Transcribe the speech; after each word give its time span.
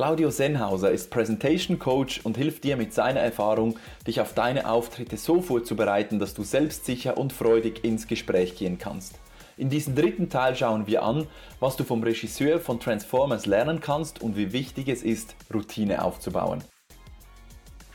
Claudio 0.00 0.30
Sennhauser 0.30 0.90
ist 0.90 1.10
Presentation 1.10 1.78
Coach 1.78 2.22
und 2.24 2.38
hilft 2.38 2.64
dir 2.64 2.78
mit 2.78 2.94
seiner 2.94 3.20
Erfahrung, 3.20 3.78
dich 4.06 4.22
auf 4.22 4.32
deine 4.32 4.66
Auftritte 4.66 5.18
so 5.18 5.42
vorzubereiten, 5.42 6.18
dass 6.18 6.32
du 6.32 6.42
selbstsicher 6.42 7.18
und 7.18 7.34
freudig 7.34 7.84
ins 7.84 8.06
Gespräch 8.06 8.56
gehen 8.56 8.78
kannst. 8.78 9.18
In 9.58 9.68
diesem 9.68 9.94
dritten 9.94 10.30
Teil 10.30 10.56
schauen 10.56 10.86
wir 10.86 11.02
an, 11.02 11.26
was 11.58 11.76
du 11.76 11.84
vom 11.84 12.02
Regisseur 12.02 12.60
von 12.60 12.80
Transformers 12.80 13.44
lernen 13.44 13.80
kannst 13.80 14.22
und 14.22 14.38
wie 14.38 14.54
wichtig 14.54 14.88
es 14.88 15.02
ist, 15.02 15.36
Routine 15.52 16.02
aufzubauen. 16.02 16.64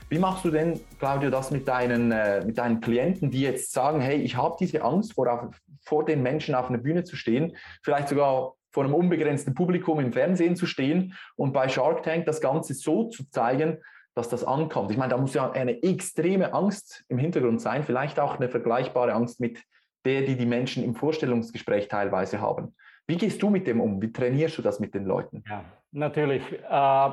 Wie 0.08 0.20
machst 0.20 0.46
du 0.46 0.52
denn, 0.52 0.80
Claudio, 1.00 1.32
das 1.32 1.50
mit 1.50 1.68
deinen, 1.68 2.12
äh, 2.12 2.46
mit 2.46 2.60
deinen 2.60 2.82
Klienten, 2.82 3.32
die 3.32 3.42
jetzt 3.42 3.72
sagen, 3.72 4.00
hey, 4.00 4.22
ich 4.22 4.38
habe 4.38 4.56
diese 4.60 4.84
Angst, 4.84 5.14
vor, 5.14 5.50
vor 5.82 6.06
den 6.06 6.22
Menschen 6.22 6.54
auf 6.54 6.70
einer 6.70 6.78
Bühne 6.78 7.04
zu 7.04 7.16
stehen, 7.16 7.58
vielleicht 7.82 8.10
sogar 8.10 8.54
vor 8.76 8.84
einem 8.84 8.94
unbegrenzten 8.94 9.56
Publikum 9.56 10.02
im 10.02 10.12
Fernsehen 10.12 10.58
zu 10.58 10.66
stehen 10.66 11.14
und 11.38 11.54
bei 11.54 11.70
Shark 11.70 12.04
Tank 12.04 12.26
das 12.26 12.42
Ganze 12.42 12.74
so 12.74 13.06
zu 13.06 13.24
zeigen, 13.30 13.78
dass 14.16 14.28
das 14.28 14.44
ankommt. 14.44 14.92
Ich 14.92 14.98
meine, 14.98 15.12
da 15.12 15.18
muss 15.18 15.34
ja 15.34 15.50
eine 15.50 15.82
extreme 15.82 16.54
Angst 16.54 17.06
im 17.08 17.18
Hintergrund 17.18 17.62
sein, 17.62 17.84
vielleicht 17.84 18.20
auch 18.20 18.36
eine 18.36 18.50
vergleichbare 18.50 19.14
Angst 19.14 19.40
mit 19.40 19.64
der, 20.04 20.24
die 20.24 20.36
die 20.36 20.46
Menschen 20.46 20.84
im 20.84 20.94
Vorstellungsgespräch 20.94 21.88
teilweise 21.88 22.42
haben. 22.42 22.76
Wie 23.08 23.16
gehst 23.16 23.42
du 23.42 23.50
mit 23.50 23.66
dem 23.66 23.80
um? 23.80 24.02
Wie 24.02 24.12
trainierst 24.12 24.58
du 24.58 24.62
das 24.62 24.82
mit 24.82 24.94
den 24.94 25.06
Leuten? 25.06 25.46
Ja, 25.48 25.64
natürlich. 25.92 26.44
Äh, 26.70 27.10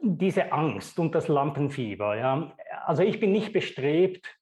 diese 0.00 0.52
Angst 0.52 0.98
und 0.98 1.14
das 1.14 1.28
Lampenfieber. 1.28 2.16
Ja. 2.16 2.56
Also 2.86 3.02
ich 3.02 3.20
bin 3.20 3.30
nicht 3.32 3.52
bestrebt, 3.52 4.38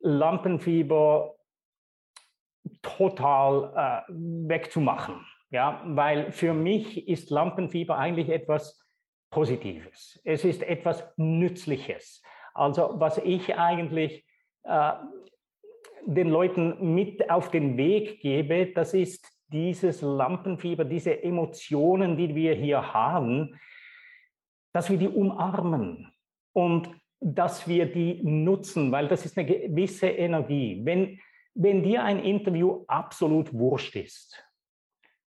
Lampenfieber 0.00 1.34
total 2.82 4.04
äh, 4.08 4.12
wegzumachen. 4.12 5.24
Ja, 5.50 5.82
weil 5.86 6.32
für 6.32 6.52
mich 6.52 7.06
ist 7.08 7.30
Lampenfieber 7.30 7.96
eigentlich 7.96 8.28
etwas 8.28 8.84
Positives. 9.30 10.20
Es 10.24 10.44
ist 10.44 10.62
etwas 10.62 11.04
Nützliches. 11.16 12.22
Also 12.54 12.94
was 12.94 13.18
ich 13.18 13.56
eigentlich 13.56 14.24
äh, 14.64 14.92
den 16.06 16.28
Leuten 16.28 16.94
mit 16.94 17.30
auf 17.30 17.50
den 17.50 17.76
Weg 17.76 18.20
gebe, 18.20 18.66
das 18.66 18.94
ist 18.94 19.28
dieses 19.48 20.02
Lampenfieber, 20.02 20.84
diese 20.84 21.22
Emotionen, 21.22 22.16
die 22.16 22.34
wir 22.34 22.54
hier 22.54 22.92
haben, 22.92 23.58
dass 24.72 24.90
wir 24.90 24.98
die 24.98 25.08
umarmen 25.08 26.12
und 26.52 26.90
dass 27.20 27.66
wir 27.68 27.86
die 27.86 28.22
nutzen, 28.22 28.92
weil 28.92 29.08
das 29.08 29.24
ist 29.24 29.38
eine 29.38 29.46
gewisse 29.46 30.08
Energie. 30.08 30.80
Wenn 30.84 31.20
wenn 31.54 31.82
dir 31.82 32.02
ein 32.02 32.18
Interview 32.18 32.84
absolut 32.86 33.52
wurscht 33.52 33.96
ist, 33.96 34.44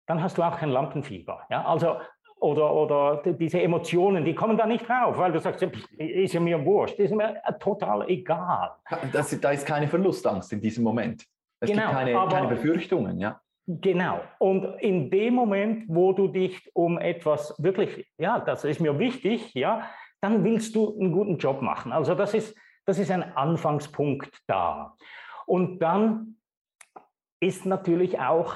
dann 0.07 0.21
hast 0.21 0.37
du 0.37 0.43
auch 0.43 0.57
kein 0.57 0.69
Lampenfieber. 0.69 1.41
Ja? 1.49 1.65
Also, 1.65 1.97
oder, 2.39 2.73
oder 2.73 3.21
diese 3.33 3.61
Emotionen, 3.61 4.25
die 4.25 4.33
kommen 4.33 4.57
da 4.57 4.65
nicht 4.65 4.87
drauf, 4.87 5.17
weil 5.17 5.31
du 5.31 5.39
sagst, 5.39 5.61
ist 5.61 6.33
ja 6.33 6.39
mir 6.39 6.63
wurscht, 6.65 6.97
ist 6.99 7.13
mir 7.13 7.39
total 7.59 8.09
egal. 8.09 8.71
Das, 9.13 9.39
da 9.39 9.51
ist 9.51 9.65
keine 9.65 9.87
Verlustangst 9.87 10.51
in 10.51 10.59
diesem 10.59 10.83
Moment. 10.83 11.23
Es 11.59 11.69
genau, 11.69 11.83
gibt 11.83 11.93
keine, 11.93 12.27
keine 12.27 12.47
Befürchtungen, 12.47 13.19
ja. 13.19 13.39
Genau. 13.67 14.21
Und 14.39 14.65
in 14.79 15.11
dem 15.11 15.35
Moment, 15.35 15.85
wo 15.87 16.13
du 16.13 16.27
dich 16.27 16.69
um 16.73 16.97
etwas 16.97 17.53
wirklich, 17.59 18.07
ja, 18.17 18.39
das 18.39 18.63
ist 18.63 18.81
mir 18.81 18.97
wichtig, 18.97 19.53
ja, 19.53 19.87
dann 20.19 20.43
willst 20.43 20.75
du 20.75 20.97
einen 20.99 21.11
guten 21.11 21.37
Job 21.37 21.61
machen. 21.61 21.91
Also 21.91 22.15
das 22.15 22.33
ist, 22.33 22.57
das 22.85 22.97
ist 22.97 23.11
ein 23.11 23.35
Anfangspunkt 23.35 24.35
da. 24.47 24.95
Und 25.51 25.79
dann 25.79 26.37
ist 27.41 27.65
natürlich 27.65 28.19
auch 28.19 28.55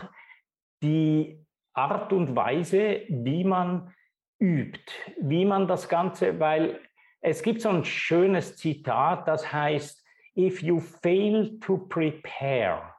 die 0.82 1.46
Art 1.74 2.14
und 2.14 2.38
Weise, 2.38 3.02
wie 3.10 3.44
man 3.44 3.94
übt, 4.40 4.94
wie 5.20 5.44
man 5.44 5.68
das 5.68 5.90
Ganze, 5.90 6.40
weil 6.40 6.80
es 7.20 7.44
gibt 7.44 7.60
so 7.60 7.68
ein 7.68 7.84
schönes 7.84 8.56
Zitat, 8.56 9.28
das 9.28 9.52
heißt, 9.52 10.08
if 10.38 10.64
you 10.64 10.80
fail 10.80 11.60
to 11.60 11.80
prepare, 11.80 12.94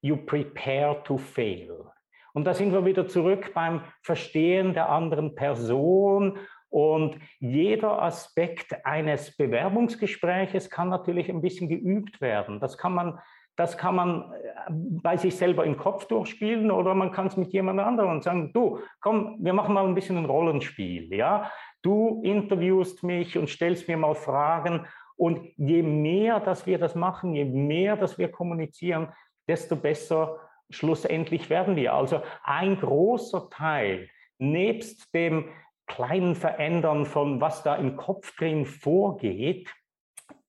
you 0.00 0.16
prepare 0.16 1.02
to 1.02 1.18
fail. 1.18 1.84
Und 2.32 2.44
da 2.46 2.54
sind 2.54 2.72
wir 2.72 2.86
wieder 2.86 3.06
zurück 3.08 3.52
beim 3.52 3.82
Verstehen 4.00 4.72
der 4.72 4.88
anderen 4.88 5.34
Person 5.34 6.38
und 6.74 7.20
jeder 7.38 8.02
Aspekt 8.02 8.84
eines 8.84 9.36
Bewerbungsgespräches 9.36 10.70
kann 10.70 10.88
natürlich 10.88 11.30
ein 11.30 11.40
bisschen 11.40 11.68
geübt 11.68 12.20
werden. 12.20 12.58
Das 12.58 12.76
kann 12.76 12.92
man, 12.92 13.20
das 13.56 13.78
kann 13.78 13.94
man 13.94 14.32
äh, 14.32 14.70
bei 14.70 15.16
sich 15.16 15.36
selber 15.36 15.64
im 15.64 15.76
Kopf 15.76 16.06
durchspielen 16.06 16.70
oder 16.70 16.94
man 16.94 17.12
kann 17.12 17.26
es 17.26 17.36
mit 17.36 17.52
jemand 17.52 17.80
anderem 17.80 18.20
sagen, 18.22 18.52
du, 18.52 18.80
komm, 19.00 19.36
wir 19.40 19.52
machen 19.52 19.74
mal 19.74 19.86
ein 19.86 19.94
bisschen 19.94 20.16
ein 20.16 20.24
Rollenspiel, 20.24 21.12
ja. 21.14 21.50
Du 21.82 22.22
interviewst 22.24 23.02
mich 23.02 23.36
und 23.36 23.50
stellst 23.50 23.88
mir 23.88 23.96
mal 23.96 24.14
Fragen 24.14 24.86
und 25.16 25.50
je 25.56 25.82
mehr, 25.82 26.40
dass 26.40 26.66
wir 26.66 26.78
das 26.78 26.94
machen, 26.94 27.34
je 27.34 27.44
mehr, 27.44 27.96
dass 27.96 28.18
wir 28.18 28.30
kommunizieren, 28.30 29.12
desto 29.46 29.76
besser 29.76 30.40
schlussendlich 30.70 31.50
werden 31.50 31.76
wir. 31.76 31.92
Also 31.94 32.22
ein 32.42 32.80
großer 32.80 33.50
Teil 33.50 34.08
nebst 34.38 35.14
dem 35.14 35.50
kleinen 35.86 36.34
Verändern 36.34 37.06
von 37.06 37.40
was 37.40 37.62
da 37.62 37.76
im 37.76 37.96
Kopf 37.96 38.34
drin 38.36 38.64
vorgeht, 38.64 39.72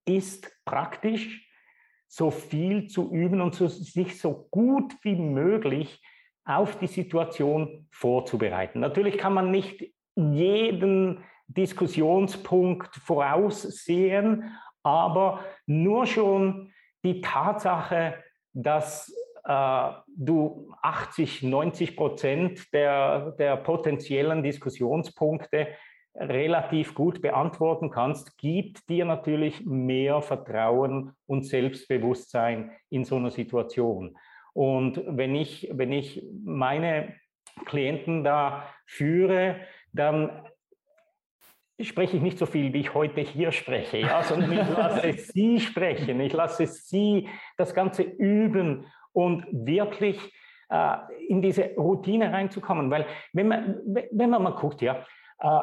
ist 0.05 0.49
praktisch 0.65 1.44
so 2.15 2.31
viel 2.31 2.87
zu 2.87 3.11
üben 3.11 3.41
und 3.41 3.55
so, 3.55 3.67
sich 3.67 4.21
so 4.21 4.47
gut 4.49 4.95
wie 5.01 5.17
möglich 5.17 6.01
auf 6.45 6.79
die 6.79 6.87
Situation 6.87 7.89
vorzubereiten. 7.91 8.79
Natürlich 8.79 9.17
kann 9.17 9.33
man 9.33 9.51
nicht 9.51 9.91
jeden 10.15 11.25
Diskussionspunkt 11.47 12.95
voraussehen, 12.95 14.55
aber 14.81 15.43
nur 15.65 16.05
schon 16.05 16.71
die 17.03 17.19
Tatsache, 17.19 18.23
dass 18.53 19.13
äh, 19.43 19.89
du 20.15 20.73
80, 20.83 21.43
90 21.43 21.97
Prozent 21.97 22.73
der, 22.73 23.31
der 23.31 23.57
potenziellen 23.57 24.41
Diskussionspunkte 24.41 25.67
relativ 26.15 26.95
gut 26.95 27.21
beantworten 27.21 27.89
kannst, 27.89 28.37
gibt 28.37 28.89
dir 28.89 29.05
natürlich 29.05 29.65
mehr 29.65 30.21
Vertrauen 30.21 31.13
und 31.25 31.45
Selbstbewusstsein 31.45 32.71
in 32.89 33.03
so 33.03 33.17
einer 33.17 33.31
Situation. 33.31 34.17
Und 34.53 35.03
wenn 35.05 35.35
ich, 35.35 35.69
wenn 35.73 35.91
ich 35.91 36.25
meine 36.43 37.15
Klienten 37.65 38.23
da 38.23 38.69
führe, 38.85 39.57
dann 39.91 40.47
spreche 41.81 42.15
ich 42.15 42.23
nicht 42.23 42.37
so 42.37 42.45
viel, 42.45 42.71
wie 42.71 42.79
ich 42.79 42.93
heute 42.93 43.19
hier 43.19 43.51
spreche, 43.51 43.97
ja, 43.97 44.23
sondern 44.23 44.53
ich 44.53 44.69
lasse 44.69 45.13
sie 45.33 45.59
sprechen, 45.59 46.21
ich 46.21 46.31
lasse 46.31 46.65
sie 46.65 47.27
das 47.57 47.73
Ganze 47.73 48.03
üben 48.03 48.85
und 49.11 49.45
wirklich 49.51 50.33
äh, 50.69 50.97
in 51.27 51.41
diese 51.41 51.75
Routine 51.75 52.31
reinzukommen. 52.31 52.89
Weil 52.89 53.05
wenn 53.33 53.47
man, 53.49 53.81
wenn 53.85 54.29
man 54.29 54.43
mal 54.43 54.51
guckt, 54.51 54.81
ja, 54.81 55.05
äh, 55.39 55.59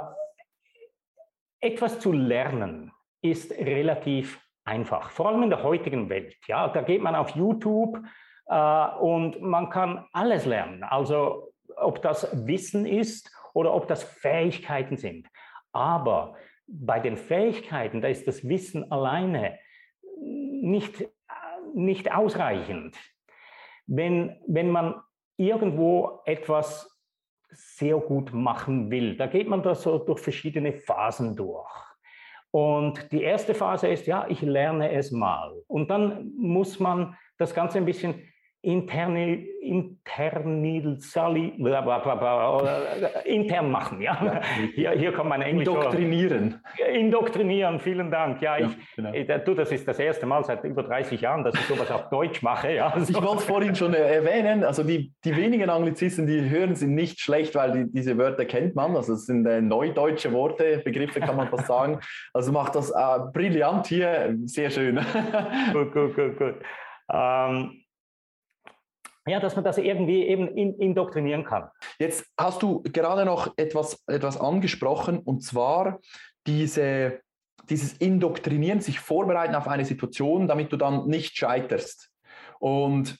etwas 1.62 1.99
zu 1.99 2.12
lernen 2.12 2.93
ist 3.23 3.53
relativ 3.53 4.41
einfach, 4.65 5.11
vor 5.11 5.28
allem 5.28 5.45
in 5.45 5.50
der 5.50 5.62
heutigen 5.62 6.09
Welt. 6.09 6.36
Ja, 6.47 6.69
da 6.69 6.83
geht 6.83 7.03
man 7.03 7.15
auf 7.15 7.31
YouTube 7.31 7.98
äh, 8.47 8.89
und 9.01 9.41
man 9.41 9.71
kann 9.71 10.07
alles 10.13 10.45
lernen. 10.45 10.83
Also 10.83 11.54
ob 11.77 12.03
das 12.03 12.47
Wissen 12.47 12.84
ist 12.84 13.31
oder 13.54 13.72
ob 13.75 13.89
das 13.89 14.03
Fähigkeiten 14.03 14.97
sind. 14.97 15.28
Aber 15.72 16.36
bei 16.66 17.01
den 17.01 17.16
Fähigkeiten, 17.16 18.01
da 18.01 18.09
ist 18.09 18.27
das 18.27 18.47
Wissen 18.47 18.91
alleine 18.92 19.59
nicht, 20.21 21.09
nicht 21.75 22.13
ausreichend 22.13 22.97
wenn, 23.86 24.36
wenn 24.47 24.71
man 24.71 24.95
irgendwo 25.36 26.21
etwas 26.25 26.91
sehr 27.53 27.97
gut 27.97 28.33
machen 28.33 28.91
will, 28.91 29.16
da 29.16 29.27
geht 29.27 29.49
man 29.49 29.63
da 29.63 29.75
so 29.75 29.99
durch 29.99 30.21
verschiedene 30.21 30.72
Phasen 30.72 31.37
durch. 31.37 31.71
Und 32.51 33.10
die 33.13 33.22
erste 33.22 33.54
Phase 33.54 33.89
ist, 33.89 34.07
ja, 34.07 34.27
ich 34.28 34.43
lerne 34.43 34.93
es 34.93 35.10
mal. 35.10 35.53
Und 35.69 35.91
dann 35.91 36.33
muss 36.37 36.78
man 36.78 37.16
das 37.39 37.54
Ganze 37.54 37.78
ein 37.78 37.87
bisschen 37.87 38.32
Interni, 38.64 39.48
Internal 39.60 40.97
Sali, 41.00 41.53
intern 43.24 43.70
machen. 43.72 44.00
Ja? 44.00 44.41
Hier, 44.74 44.92
hier 44.92 45.12
kommt 45.12 45.30
mein 45.30 45.42
Englisch. 45.42 45.66
Indoktrinieren. 45.66 46.60
Indoktrinieren, 46.94 47.80
vielen 47.80 48.12
Dank. 48.12 48.41
Ja, 48.41 48.59
ich, 48.59 48.68
ja, 48.97 49.10
genau. 49.10 49.44
du, 49.44 49.54
das 49.54 49.72
ist 49.72 49.88
das 49.88 49.98
erste 49.98 50.26
Mal 50.26 50.44
seit 50.44 50.62
über 50.62 50.84
30 50.84 51.20
Jahren, 51.20 51.42
dass 51.42 51.56
ich 51.56 51.62
sowas 51.62 51.91
auf 51.91 52.09
Deutsch 52.10 52.41
mache. 52.42 52.72
Ja, 52.72 52.92
so. 52.98 53.12
Ich 53.12 53.20
wollte 53.20 53.38
es 53.38 53.44
vorhin 53.44 53.74
schon 53.74 53.94
erwähnen, 53.94 54.62
also 54.62 54.84
die, 54.84 55.12
die 55.24 55.36
wenigen 55.36 55.68
Anglizisten, 55.68 56.26
die 56.28 56.48
hören, 56.48 56.76
sind 56.76 56.94
nicht 56.94 57.20
schlecht, 57.20 57.56
weil 57.56 57.72
die, 57.72 57.92
diese 57.92 58.16
Wörter 58.16 58.44
kennt 58.44 58.76
man. 58.76 58.97
Also 58.97 59.14
es 59.14 59.26
sind 59.26 59.44
äh, 59.47 59.60
neudeutsche 59.60 60.32
Worte, 60.32 60.78
Begriffe 60.84 61.18
kann 61.18 61.36
man 61.36 61.48
fast 61.48 61.66
sagen. 61.66 61.98
Also 62.34 62.53
macht 62.53 62.74
das 62.74 62.91
äh, 62.91 63.18
brillant 63.32 63.86
hier, 63.86 64.36
sehr 64.44 64.70
schön. 64.70 65.00
gut, 65.72 65.92
gut, 65.92 66.14
gut, 66.14 66.38
gut. 66.38 66.54
Ähm, 67.12 67.82
ja, 69.27 69.41
dass 69.41 69.54
man 69.54 69.65
das 69.65 69.78
irgendwie 69.78 70.27
eben 70.27 70.48
indoktrinieren 70.48 71.45
kann. 71.45 71.69
Jetzt 71.98 72.27
hast 72.39 72.63
du 72.63 72.83
gerade 72.83 73.24
noch 73.24 73.53
etwas, 73.57 74.03
etwas 74.07 74.41
angesprochen 74.41 75.19
und 75.21 75.42
zwar 75.42 76.01
diese, 76.47 77.21
dieses 77.71 77.95
Indoktrinieren, 77.95 78.80
sich 78.80 78.98
vorbereiten 78.98 79.54
auf 79.54 79.69
eine 79.69 79.84
Situation, 79.84 80.48
damit 80.48 80.72
du 80.72 80.77
dann 80.77 81.07
nicht 81.07 81.36
scheiterst. 81.36 82.10
Und 82.59 83.19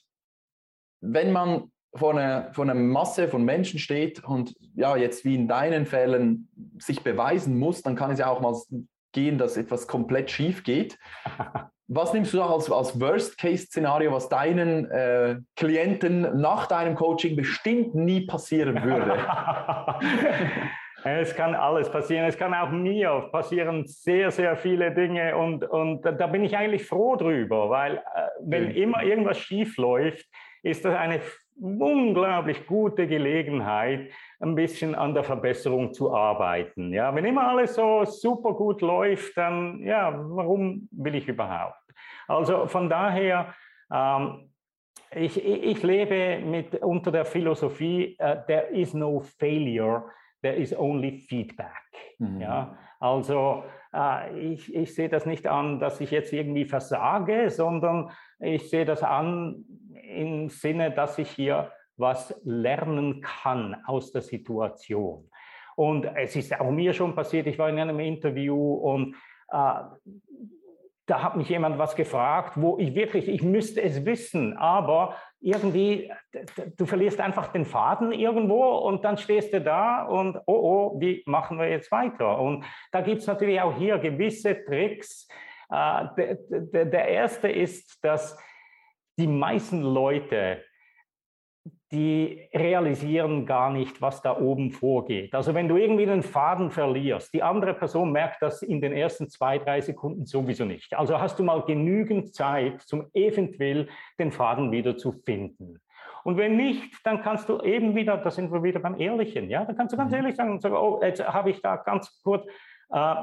wenn 1.01 1.31
man 1.31 1.71
vor 1.95 2.11
einer, 2.11 2.51
vor 2.53 2.63
einer 2.63 2.73
Masse 2.73 3.27
von 3.27 3.45
Menschen 3.45 3.79
steht 3.79 4.23
und 4.23 4.55
ja, 4.75 4.97
jetzt 4.97 5.25
wie 5.25 5.35
in 5.35 5.47
deinen 5.47 5.85
Fällen 5.85 6.49
sich 6.79 7.03
beweisen 7.03 7.57
muss, 7.57 7.81
dann 7.81 7.95
kann 7.95 8.11
es 8.11 8.19
ja 8.19 8.27
auch 8.27 8.41
mal 8.41 8.55
gehen, 9.13 9.37
dass 9.37 9.57
etwas 9.57 9.87
komplett 9.87 10.29
schief 10.29 10.63
geht. 10.63 10.97
Was 11.87 12.13
nimmst 12.13 12.33
du 12.33 12.37
da 12.37 12.47
als, 12.47 12.71
als 12.71 12.99
Worst-Case-Szenario, 12.99 14.11
was 14.11 14.29
deinen 14.29 14.89
äh, 14.89 15.37
Klienten 15.55 16.39
nach 16.39 16.65
deinem 16.67 16.95
Coaching 16.95 17.35
bestimmt 17.35 17.93
nie 17.93 18.25
passieren 18.25 18.83
würde? 18.83 19.17
es 21.03 21.35
kann 21.35 21.55
alles 21.55 21.89
passieren. 21.91 22.25
Es 22.25 22.37
kann 22.37 22.53
auch 22.53 22.71
mir 22.71 23.29
passieren 23.31 23.85
sehr, 23.85 24.31
sehr 24.31 24.55
viele 24.55 24.93
Dinge 24.93 25.35
und, 25.37 25.65
und 25.65 26.03
da 26.03 26.27
bin 26.27 26.43
ich 26.43 26.57
eigentlich 26.57 26.85
froh 26.85 27.15
drüber, 27.15 27.69
weil 27.69 27.97
äh, 27.97 28.01
wenn 28.41 28.71
immer 28.71 29.03
irgendwas 29.03 29.37
schief 29.37 29.77
läuft, 29.77 30.25
ist 30.63 30.85
das 30.85 30.95
eine 30.95 31.19
unglaublich 31.59 32.65
gute 32.65 33.07
Gelegenheit, 33.07 34.09
ein 34.43 34.55
bisschen 34.55 34.93
an 34.93 35.13
der 35.13 35.23
Verbesserung 35.23 35.93
zu 35.93 36.13
arbeiten. 36.13 36.93
Ja, 36.93 37.15
wenn 37.15 37.25
immer 37.25 37.47
alles 37.47 37.75
so 37.75 38.03
super 38.05 38.53
gut 38.53 38.81
läuft, 38.81 39.37
dann 39.37 39.79
ja, 39.83 40.13
warum 40.13 40.87
will 40.91 41.15
ich 41.15 41.27
überhaupt? 41.27 41.79
Also 42.27 42.67
von 42.67 42.89
daher, 42.89 43.53
ähm, 43.91 44.51
ich, 45.15 45.43
ich 45.43 45.81
lebe 45.83 46.43
mit 46.45 46.75
unter 46.75 47.11
der 47.11 47.25
Philosophie, 47.25 48.17
uh, 48.19 48.35
there 48.47 48.67
is 48.71 48.93
no 48.93 49.19
failure, 49.19 50.03
there 50.41 50.55
is 50.55 50.75
only 50.75 51.19
feedback. 51.19 51.83
Mhm. 52.19 52.41
Ja, 52.41 52.77
also 52.99 53.63
äh, 53.93 54.37
ich, 54.39 54.73
ich 54.73 54.93
sehe 54.93 55.09
das 55.09 55.25
nicht 55.25 55.47
an, 55.47 55.79
dass 55.79 56.01
ich 56.01 56.11
jetzt 56.11 56.33
irgendwie 56.33 56.65
versage, 56.65 57.49
sondern 57.49 58.11
ich 58.39 58.69
sehe 58.69 58.85
das 58.85 59.03
an 59.03 59.63
im 60.09 60.49
Sinne, 60.49 60.91
dass 60.91 61.17
ich 61.17 61.29
hier 61.29 61.71
was 61.97 62.39
lernen 62.43 63.21
kann 63.21 63.75
aus 63.85 64.11
der 64.11 64.21
Situation. 64.21 65.29
Und 65.75 66.05
es 66.05 66.35
ist 66.35 66.59
auch 66.59 66.69
mir 66.69 66.93
schon 66.93 67.15
passiert, 67.15 67.47
ich 67.47 67.57
war 67.57 67.69
in 67.69 67.79
einem 67.79 67.99
Interview 67.99 68.73
und 68.75 69.15
äh, 69.51 69.83
da 71.05 71.21
hat 71.21 71.35
mich 71.35 71.49
jemand 71.49 71.77
was 71.77 71.95
gefragt, 71.95 72.53
wo 72.55 72.77
ich 72.77 72.95
wirklich, 72.95 73.27
ich 73.27 73.43
müsste 73.43 73.81
es 73.81 74.05
wissen, 74.05 74.55
aber 74.55 75.17
irgendwie, 75.41 76.09
du 76.77 76.85
verlierst 76.85 77.19
einfach 77.19 77.47
den 77.47 77.65
Faden 77.65 78.13
irgendwo 78.13 78.63
und 78.63 79.03
dann 79.03 79.17
stehst 79.17 79.53
du 79.53 79.59
da 79.59 80.03
und, 80.05 80.37
oh, 80.45 80.53
oh, 80.53 80.99
wie 81.01 81.21
machen 81.25 81.59
wir 81.59 81.69
jetzt 81.69 81.91
weiter? 81.91 82.39
Und 82.39 82.63
da 82.91 83.01
gibt 83.01 83.19
es 83.21 83.27
natürlich 83.27 83.59
auch 83.59 83.75
hier 83.75 83.97
gewisse 83.97 84.63
Tricks. 84.63 85.27
Äh, 85.69 86.37
der, 86.71 86.85
der 86.85 87.07
erste 87.09 87.49
ist, 87.49 88.03
dass 88.03 88.37
die 89.17 89.27
meisten 89.27 89.81
Leute 89.81 90.63
die 91.91 92.49
realisieren 92.53 93.45
gar 93.45 93.71
nicht, 93.71 94.01
was 94.01 94.21
da 94.21 94.37
oben 94.37 94.71
vorgeht. 94.71 95.35
Also 95.35 95.53
wenn 95.53 95.67
du 95.67 95.77
irgendwie 95.77 96.07
den 96.07 96.23
Faden 96.23 96.71
verlierst, 96.71 97.33
die 97.33 97.43
andere 97.43 97.73
Person 97.73 98.11
merkt 98.11 98.41
das 98.41 98.63
in 98.63 98.81
den 98.81 98.93
ersten 98.93 99.29
zwei, 99.29 99.59
drei 99.59 99.79
Sekunden 99.79 100.25
sowieso 100.25 100.65
nicht. 100.65 100.93
Also 100.95 101.19
hast 101.19 101.37
du 101.37 101.43
mal 101.43 101.61
genügend 101.61 102.33
Zeit, 102.33 102.81
zum 102.81 103.05
eventuell 103.13 103.87
den 104.17 104.31
Faden 104.31 104.71
wieder 104.71 104.97
zu 104.97 105.11
finden. 105.11 105.79
Und 106.23 106.37
wenn 106.37 106.57
nicht, 106.57 106.95
dann 107.03 107.21
kannst 107.21 107.47
du 107.49 107.61
eben 107.61 107.95
wieder, 107.95 108.17
da 108.17 108.31
sind 108.31 108.51
wir 108.51 108.63
wieder 108.63 108.79
beim 108.79 108.99
Ehrlichen, 108.99 109.49
ja, 109.49 109.63
da 109.65 109.73
kannst 109.73 109.93
du 109.93 109.97
ganz 109.97 110.11
mhm. 110.11 110.17
ehrlich 110.17 110.35
sagen, 110.35 110.59
sagen 110.59 110.75
oh, 110.75 110.99
jetzt 111.03 111.23
habe 111.23 111.51
ich 111.51 111.61
da 111.61 111.75
ganz 111.75 112.21
kurz, 112.23 112.47
äh, 112.89 113.15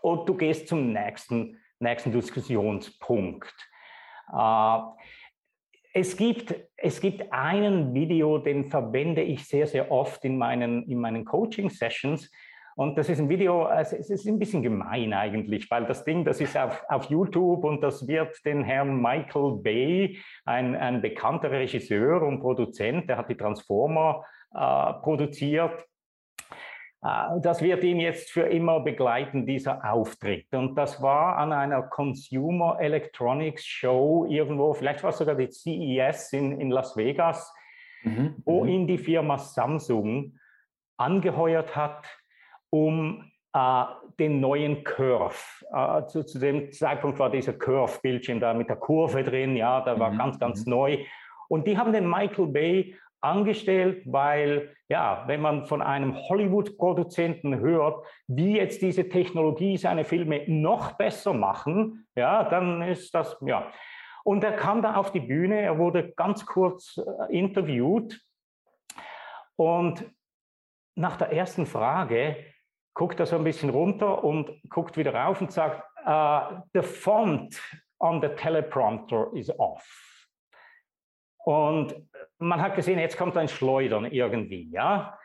und 0.00 0.28
du 0.28 0.34
gehst 0.34 0.66
zum 0.66 0.92
nächsten, 0.92 1.60
nächsten 1.78 2.10
Diskussionspunkt. 2.10 3.54
Äh, 4.32 4.78
es 5.92 6.16
gibt, 6.16 6.54
es 6.76 7.00
gibt 7.00 7.32
einen 7.32 7.92
Video, 7.92 8.38
den 8.38 8.64
verwende 8.64 9.22
ich 9.22 9.46
sehr, 9.46 9.66
sehr 9.66 9.90
oft 9.90 10.24
in 10.24 10.38
meinen, 10.38 10.88
in 10.88 10.98
meinen 10.98 11.24
Coaching-Sessions. 11.24 12.30
Und 12.74 12.96
das 12.96 13.10
ist 13.10 13.18
ein 13.18 13.28
Video, 13.28 13.68
es 13.68 13.92
ist 13.92 14.26
ein 14.26 14.38
bisschen 14.38 14.62
gemein 14.62 15.12
eigentlich, 15.12 15.70
weil 15.70 15.84
das 15.84 16.04
Ding, 16.04 16.24
das 16.24 16.40
ist 16.40 16.56
auf, 16.56 16.82
auf 16.88 17.04
YouTube 17.10 17.64
und 17.64 17.82
das 17.82 18.08
wird 18.08 18.34
den 18.46 18.64
Herrn 18.64 19.02
Michael 19.02 19.58
Bay, 19.62 20.18
ein, 20.46 20.74
ein 20.74 21.02
bekannter 21.02 21.50
Regisseur 21.50 22.22
und 22.22 22.40
Produzent, 22.40 23.10
der 23.10 23.18
hat 23.18 23.28
die 23.28 23.36
Transformer 23.36 24.24
äh, 24.54 24.92
produziert, 25.02 25.86
das 27.02 27.60
wird 27.60 27.82
ihn 27.82 27.98
jetzt 27.98 28.30
für 28.30 28.42
immer 28.42 28.78
begleiten, 28.78 29.44
dieser 29.44 29.92
Auftritt. 29.92 30.54
Und 30.54 30.76
das 30.76 31.02
war 31.02 31.36
an 31.36 31.52
einer 31.52 31.82
Consumer 31.82 32.78
Electronics 32.80 33.66
Show 33.66 34.24
irgendwo, 34.28 34.72
vielleicht 34.72 35.02
war 35.02 35.10
es 35.10 35.18
sogar 35.18 35.34
die 35.34 35.50
CES 35.50 36.32
in, 36.32 36.60
in 36.60 36.70
Las 36.70 36.96
Vegas, 36.96 37.52
mhm. 38.04 38.36
wo 38.44 38.62
mhm. 38.62 38.68
ihn 38.68 38.86
die 38.86 38.98
Firma 38.98 39.36
Samsung 39.36 40.38
angeheuert 40.96 41.74
hat, 41.74 42.06
um 42.70 43.28
äh, 43.52 43.84
den 44.20 44.38
neuen 44.38 44.84
Curve. 44.84 45.34
Äh, 45.72 46.06
zu, 46.06 46.24
zu, 46.24 46.38
dem 46.38 46.70
Zeitpunkt 46.70 47.18
war 47.18 47.30
dieser 47.30 47.54
Curve-Bildschirm 47.54 48.38
da 48.38 48.54
mit 48.54 48.68
der 48.68 48.76
Kurve 48.76 49.24
drin, 49.24 49.56
ja, 49.56 49.80
da 49.80 49.98
war 49.98 50.12
mhm. 50.12 50.18
ganz, 50.18 50.38
ganz 50.38 50.66
mhm. 50.66 50.70
neu. 50.70 50.98
Und 51.48 51.66
die 51.66 51.76
haben 51.76 51.92
den 51.92 52.08
Michael 52.08 52.46
Bay 52.46 52.96
angestellt, 53.22 54.02
weil 54.06 54.74
ja, 54.88 55.24
wenn 55.26 55.40
man 55.40 55.64
von 55.64 55.80
einem 55.80 56.16
Hollywood-Produzenten 56.16 57.60
hört, 57.60 58.04
wie 58.26 58.56
jetzt 58.56 58.82
diese 58.82 59.08
Technologie 59.08 59.76
seine 59.76 60.04
Filme 60.04 60.42
noch 60.48 60.92
besser 60.92 61.32
machen, 61.32 62.06
ja, 62.14 62.44
dann 62.44 62.82
ist 62.82 63.14
das 63.14 63.36
ja. 63.40 63.72
Und 64.24 64.44
er 64.44 64.52
kam 64.52 64.82
da 64.82 64.94
auf 64.94 65.10
die 65.10 65.20
Bühne, 65.20 65.60
er 65.60 65.78
wurde 65.78 66.12
ganz 66.12 66.46
kurz 66.46 66.98
äh, 66.98 67.36
interviewt 67.36 68.20
und 69.56 70.04
nach 70.94 71.16
der 71.16 71.32
ersten 71.32 71.66
Frage 71.66 72.36
guckt 72.94 73.18
er 73.20 73.26
so 73.26 73.36
ein 73.36 73.44
bisschen 73.44 73.70
runter 73.70 74.22
und 74.22 74.50
guckt 74.68 74.96
wieder 74.96 75.14
rauf 75.14 75.40
und 75.40 75.52
sagt, 75.52 75.82
uh, 76.06 76.60
the 76.74 76.82
font 76.82 77.60
on 77.98 78.20
the 78.20 78.28
teleprompter 78.28 79.32
is 79.32 79.50
off. 79.58 80.28
Und 81.44 81.94
man 82.38 82.60
hat 82.60 82.74
gesehen, 82.76 82.98
jetzt 82.98 83.16
kommt 83.16 83.36
ein 83.36 83.48
Schleudern 83.48 84.06
irgendwie, 84.06 84.68
ja. 84.70 85.18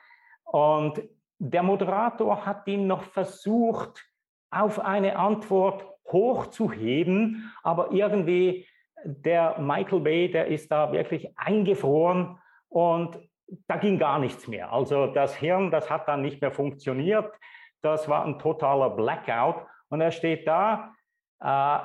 Und 0.44 1.02
der 1.40 1.64
Moderator 1.64 2.46
hat 2.46 2.68
ihn 2.68 2.88
noch 2.88 3.04
versucht, 3.04 4.06
auf 4.50 4.80
eine 4.80 5.18
Antwort 5.18 5.86
hochzuheben, 6.12 7.54
aber 7.64 7.92
irgendwie 7.92 8.66
der 9.04 9.60
Michael 9.60 10.00
Bay, 10.00 10.32
der 10.32 10.48
ist 10.48 10.72
da 10.72 10.92
wirklich 10.92 11.38
eingefroren 11.38 12.40
und 12.70 13.20
da 13.68 13.78
ging 13.78 13.98
gar 13.98 14.20
nichts 14.20 14.48
mehr. 14.48 14.72
Also 14.72 15.08
das 15.08 15.36
Hirn, 15.36 15.72
das 15.72 15.90
hat 15.90 16.08
dann 16.08 16.22
nicht 16.22 16.42
mehr 16.42 16.52
funktioniert. 16.52 17.34
Das 17.82 18.10
war 18.10 18.26
ein 18.26 18.40
totaler 18.40 18.90
Blackout. 18.90 19.66
Und 19.90 20.02
er 20.02 20.12
steht 20.12 20.48
da, 20.48 20.94
äh, 21.40 21.80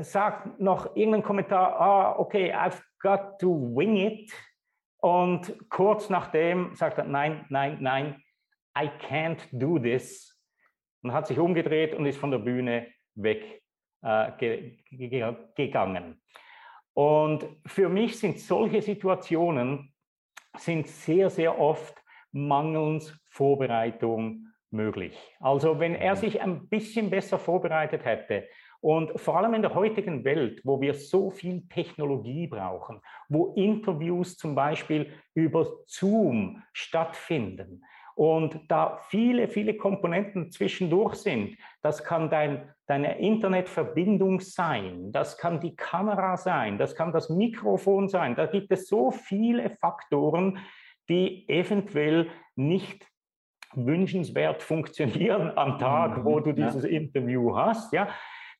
sagt 0.00 0.60
noch 0.60 0.96
irgendeinen 0.96 1.22
Kommentar, 1.22 1.80
ah, 1.80 2.18
okay, 2.18 2.52
I've 2.52 2.82
got 3.00 3.38
to 3.40 3.48
wing 3.48 3.96
it. 3.96 4.32
Und 4.98 5.68
kurz 5.68 6.08
nachdem 6.08 6.74
sagt 6.74 6.98
er, 6.98 7.04
nein, 7.04 7.44
nein, 7.50 7.78
nein, 7.80 8.22
I 8.76 8.88
can't 9.08 9.40
do 9.52 9.78
this. 9.78 10.30
Und 11.02 11.12
hat 11.12 11.26
sich 11.26 11.38
umgedreht 11.38 11.94
und 11.94 12.06
ist 12.06 12.18
von 12.18 12.30
der 12.30 12.38
Bühne 12.38 12.86
weg 13.14 13.62
äh. 14.02 14.30
Und 16.94 17.46
für 17.66 17.88
mich 17.88 18.18
sind 18.18 18.38
solche 18.38 18.82
Situationen 18.82 19.92
sind 20.56 20.86
sehr, 20.86 21.30
sehr 21.30 21.58
oft 21.58 22.00
mangels 22.32 23.18
Vorbereitung 23.26 24.46
möglich. 24.70 25.18
Also 25.40 25.78
wenn 25.78 25.94
er 25.94 26.14
mhm. 26.14 26.18
sich 26.18 26.40
ein 26.40 26.68
bisschen 26.68 27.10
besser 27.10 27.38
vorbereitet 27.38 28.04
hätte 28.04 28.48
Und 28.84 29.18
vor 29.18 29.38
allem 29.38 29.54
in 29.54 29.62
der 29.62 29.74
heutigen 29.74 30.26
Welt, 30.26 30.60
wo 30.62 30.78
wir 30.78 30.92
so 30.92 31.30
viel 31.30 31.66
Technologie 31.70 32.46
brauchen, 32.46 33.00
wo 33.30 33.54
Interviews 33.54 34.36
zum 34.36 34.54
Beispiel 34.54 35.10
über 35.32 35.66
Zoom 35.86 36.62
stattfinden 36.74 37.82
und 38.14 38.60
da 38.68 38.98
viele, 39.08 39.48
viele 39.48 39.78
Komponenten 39.78 40.50
zwischendurch 40.50 41.14
sind, 41.14 41.56
das 41.80 42.04
kann 42.04 42.28
dein, 42.28 42.74
deine 42.86 43.18
Internetverbindung 43.20 44.40
sein, 44.40 45.10
das 45.12 45.38
kann 45.38 45.60
die 45.60 45.74
Kamera 45.74 46.36
sein, 46.36 46.76
das 46.76 46.94
kann 46.94 47.10
das 47.10 47.30
Mikrofon 47.30 48.10
sein, 48.10 48.36
da 48.36 48.44
gibt 48.44 48.70
es 48.70 48.86
so 48.86 49.10
viele 49.10 49.70
Faktoren, 49.70 50.58
die 51.08 51.48
eventuell 51.48 52.28
nicht 52.54 53.06
wünschenswert 53.72 54.62
funktionieren 54.62 55.56
am 55.56 55.78
Tag, 55.78 56.22
wo 56.22 56.38
du 56.40 56.52
dieses 56.52 56.84
ja. 56.84 56.90
Interview 56.90 57.56
hast, 57.56 57.94
ja, 57.94 58.08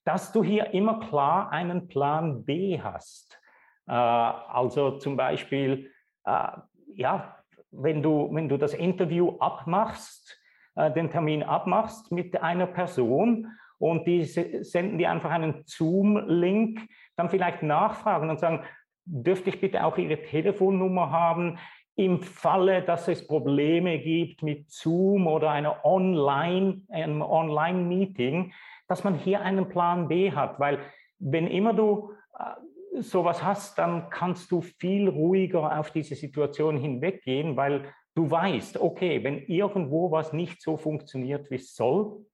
dass 0.05 0.33
du 0.33 0.45
hier 0.45 0.73
immer 0.75 1.01
klar 1.01 1.51
einen 1.51 1.89
Plan 1.89 2.45
B 2.45 2.81
hast. 2.81 3.41
Äh, 3.87 3.93
also 3.93 4.99
zum 4.99 5.17
Beispiel, 5.17 5.91
äh, 6.25 6.49
ja, 6.95 7.37
wenn 7.71 8.03
du, 8.03 8.29
wenn 8.33 8.49
du 8.49 8.57
das 8.57 8.75
Interview 8.75 9.37
abmachst, 9.39 10.41
äh, 10.77 10.91
den 10.93 11.11
Termin 11.11 11.43
abmachst 11.43 12.13
mit 12.13 12.41
einer 12.43 12.67
Person 12.67 13.49
und 13.79 14.07
die 14.07 14.25
senden 14.25 14.99
dir 14.99 15.11
einfach 15.11 15.31
einen 15.31 15.63
Zoom-Link, 15.65 16.81
dann 17.17 17.29
vielleicht 17.29 17.63
nachfragen 17.63 18.31
und 18.31 18.39
sagen, 18.39 18.65
dürfte 19.05 19.51
ich 19.51 19.61
bitte 19.61 19.85
auch 19.85 19.99
Ihre 19.99 20.23
Telefonnummer 20.23 21.11
haben? 21.11 21.59
im 21.97 22.21
Falle, 22.21 22.83
dass 22.83 23.07
es 23.09 23.27
Probleme 23.27 24.01
gibt 24.01 24.43
mit 24.43 24.71
Zoom 24.71 25.27
oder 25.27 25.51
einer 25.51 25.85
Online, 25.85 26.83
einem 26.89 27.23
Online-Meeting, 27.23 28.53
dass 28.89 29.05
man 29.05 29.15
hier 29.15 29.41
einen 29.41 29.69
Plan 29.69 30.09
B 30.09 30.33
hat, 30.33 30.61
weil 30.61 30.81
wenn 31.19 31.47
immer 31.47 31.73
du 31.73 32.13
äh, 32.39 33.01
sowas 33.01 33.43
hast, 33.43 33.79
dann 33.79 34.11
kannst 34.11 34.51
du 34.51 34.61
viel 34.61 35.09
ruhiger 35.09 35.79
auf 35.79 35.91
diese 35.91 36.15
Situation 36.15 36.77
hinweggehen, 36.77 37.57
weil 37.57 37.93
du 38.15 38.31
weißt, 38.31 38.81
okay, 38.81 39.23
wenn 39.25 39.39
irgendwo 39.39 40.11
was 40.11 40.33
nicht 40.33 40.63
so 40.63 40.77
funktioniert, 40.77 41.51
wie 41.51 41.57
es 41.57 41.75
soll, 41.75 42.25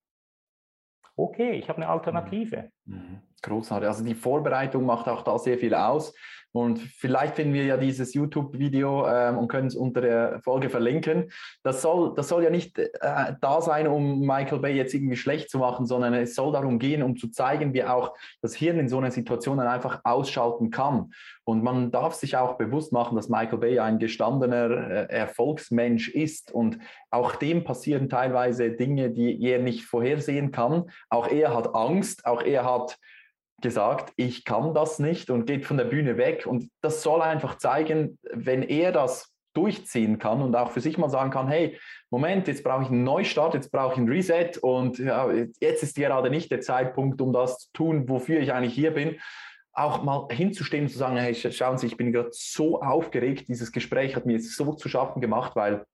okay, 1.16 1.52
ich 1.52 1.68
habe 1.68 1.78
eine 1.78 1.88
Alternative. 1.88 2.70
Mhm. 2.84 3.22
Großartig. 3.42 3.88
Also 3.88 4.04
die 4.04 4.14
Vorbereitung 4.14 4.84
macht 4.84 5.08
auch 5.08 5.22
da 5.22 5.38
sehr 5.38 5.58
viel 5.58 5.74
aus. 5.74 6.12
Und 6.52 6.80
vielleicht 6.80 7.36
finden 7.36 7.54
wir 7.54 7.64
ja 7.64 7.76
dieses 7.76 8.12
YouTube-Video 8.12 9.06
ähm, 9.06 9.38
und 9.38 9.48
können 9.48 9.68
es 9.68 9.76
unter 9.76 10.00
der 10.00 10.40
Folge 10.42 10.68
verlinken. 10.68 11.30
Das 11.62 11.80
soll, 11.80 12.12
das 12.16 12.28
soll 12.28 12.42
ja 12.42 12.50
nicht 12.50 12.76
äh, 12.78 12.88
da 13.40 13.60
sein, 13.60 13.86
um 13.86 14.20
Michael 14.20 14.58
Bay 14.58 14.74
jetzt 14.74 14.92
irgendwie 14.92 15.16
schlecht 15.16 15.48
zu 15.48 15.58
machen, 15.58 15.86
sondern 15.86 16.12
es 16.14 16.34
soll 16.34 16.52
darum 16.52 16.80
gehen, 16.80 17.04
um 17.04 17.16
zu 17.16 17.28
zeigen, 17.28 17.72
wie 17.72 17.84
auch 17.84 18.14
das 18.42 18.54
Hirn 18.54 18.80
in 18.80 18.88
so 18.88 18.98
einer 18.98 19.12
Situation 19.12 19.58
dann 19.58 19.68
einfach 19.68 20.00
ausschalten 20.02 20.70
kann. 20.70 21.12
Und 21.44 21.62
man 21.62 21.92
darf 21.92 22.14
sich 22.14 22.36
auch 22.36 22.58
bewusst 22.58 22.92
machen, 22.92 23.14
dass 23.14 23.28
Michael 23.28 23.58
Bay 23.58 23.78
ein 23.78 24.00
gestandener 24.00 24.90
äh, 24.90 25.06
Erfolgsmensch 25.08 26.08
ist 26.08 26.50
und 26.50 26.78
auch 27.10 27.36
dem 27.36 27.62
passieren 27.62 28.08
teilweise 28.08 28.72
Dinge, 28.72 29.10
die 29.10 29.40
er 29.40 29.60
nicht 29.60 29.84
vorhersehen 29.84 30.50
kann. 30.50 30.90
Auch 31.10 31.28
er 31.28 31.54
hat 31.54 31.76
Angst, 31.76 32.26
auch 32.26 32.42
er 32.42 32.64
hat 32.64 32.98
gesagt, 33.62 34.12
ich 34.16 34.44
kann 34.44 34.74
das 34.74 34.98
nicht 34.98 35.30
und 35.30 35.46
geht 35.46 35.64
von 35.64 35.76
der 35.76 35.84
Bühne 35.84 36.16
weg. 36.16 36.46
Und 36.46 36.70
das 36.80 37.02
soll 37.02 37.22
einfach 37.22 37.58
zeigen, 37.58 38.18
wenn 38.32 38.62
er 38.62 38.92
das 38.92 39.32
durchziehen 39.54 40.18
kann 40.18 40.42
und 40.42 40.54
auch 40.54 40.70
für 40.70 40.80
sich 40.80 40.96
mal 40.96 41.10
sagen 41.10 41.30
kann, 41.30 41.48
hey, 41.48 41.78
Moment, 42.10 42.46
jetzt 42.46 42.62
brauche 42.62 42.82
ich 42.82 42.88
einen 42.88 43.04
Neustart, 43.04 43.54
jetzt 43.54 43.72
brauche 43.72 43.94
ich 43.94 43.98
ein 43.98 44.08
Reset 44.08 44.58
und 44.62 44.98
ja, 44.98 45.30
jetzt 45.60 45.82
ist 45.82 45.96
gerade 45.96 46.30
nicht 46.30 46.50
der 46.50 46.60
Zeitpunkt, 46.60 47.20
um 47.20 47.32
das 47.32 47.58
zu 47.58 47.72
tun, 47.72 48.08
wofür 48.08 48.40
ich 48.40 48.52
eigentlich 48.52 48.74
hier 48.74 48.92
bin. 48.92 49.18
Auch 49.72 50.02
mal 50.02 50.28
hinzustehen 50.30 50.84
und 50.84 50.90
zu 50.90 50.98
sagen, 50.98 51.16
hey, 51.16 51.34
schauen 51.34 51.78
Sie, 51.78 51.86
ich 51.86 51.96
bin 51.96 52.12
gerade 52.12 52.30
so 52.32 52.80
aufgeregt, 52.80 53.48
dieses 53.48 53.72
Gespräch 53.72 54.16
hat 54.16 54.26
mir 54.26 54.34
jetzt 54.34 54.56
so 54.56 54.72
zu 54.74 54.88
schaffen 54.88 55.20
gemacht, 55.20 55.56
weil 55.56 55.84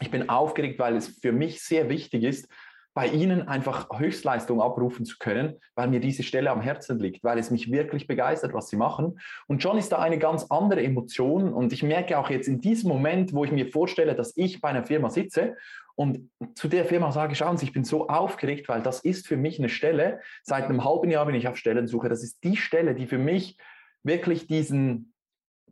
ich 0.00 0.10
bin 0.10 0.28
aufgeregt, 0.28 0.78
weil 0.78 0.96
es 0.96 1.08
für 1.08 1.32
mich 1.32 1.62
sehr 1.62 1.88
wichtig 1.88 2.22
ist, 2.22 2.48
bei 2.96 3.08
Ihnen 3.08 3.46
einfach 3.46 3.90
Höchstleistung 3.98 4.62
abrufen 4.62 5.04
zu 5.04 5.18
können, 5.18 5.60
weil 5.74 5.88
mir 5.88 6.00
diese 6.00 6.22
Stelle 6.22 6.50
am 6.50 6.62
Herzen 6.62 6.98
liegt, 6.98 7.22
weil 7.22 7.38
es 7.38 7.50
mich 7.50 7.70
wirklich 7.70 8.06
begeistert, 8.06 8.54
was 8.54 8.70
Sie 8.70 8.76
machen. 8.76 9.20
Und 9.46 9.62
schon 9.62 9.76
ist 9.76 9.92
da 9.92 9.98
eine 9.98 10.18
ganz 10.18 10.46
andere 10.48 10.82
Emotion. 10.82 11.52
Und 11.52 11.74
ich 11.74 11.82
merke 11.82 12.18
auch 12.18 12.30
jetzt 12.30 12.48
in 12.48 12.62
diesem 12.62 12.88
Moment, 12.88 13.34
wo 13.34 13.44
ich 13.44 13.52
mir 13.52 13.70
vorstelle, 13.70 14.14
dass 14.14 14.34
ich 14.34 14.62
bei 14.62 14.70
einer 14.70 14.82
Firma 14.82 15.10
sitze 15.10 15.56
und 15.94 16.30
zu 16.54 16.68
der 16.68 16.86
Firma 16.86 17.12
sage, 17.12 17.34
schauen 17.34 17.58
Sie, 17.58 17.66
ich 17.66 17.74
bin 17.74 17.84
so 17.84 18.08
aufgeregt, 18.08 18.66
weil 18.70 18.80
das 18.80 19.00
ist 19.00 19.26
für 19.26 19.36
mich 19.36 19.58
eine 19.58 19.68
Stelle. 19.68 20.20
Seit 20.42 20.64
einem 20.64 20.82
halben 20.82 21.10
Jahr 21.10 21.26
bin 21.26 21.34
ich 21.34 21.48
auf 21.48 21.58
Stellensuche. 21.58 22.08
Das 22.08 22.22
ist 22.22 22.42
die 22.44 22.56
Stelle, 22.56 22.94
die 22.94 23.06
für 23.06 23.18
mich 23.18 23.58
wirklich 24.04 24.46
diesen, 24.46 25.12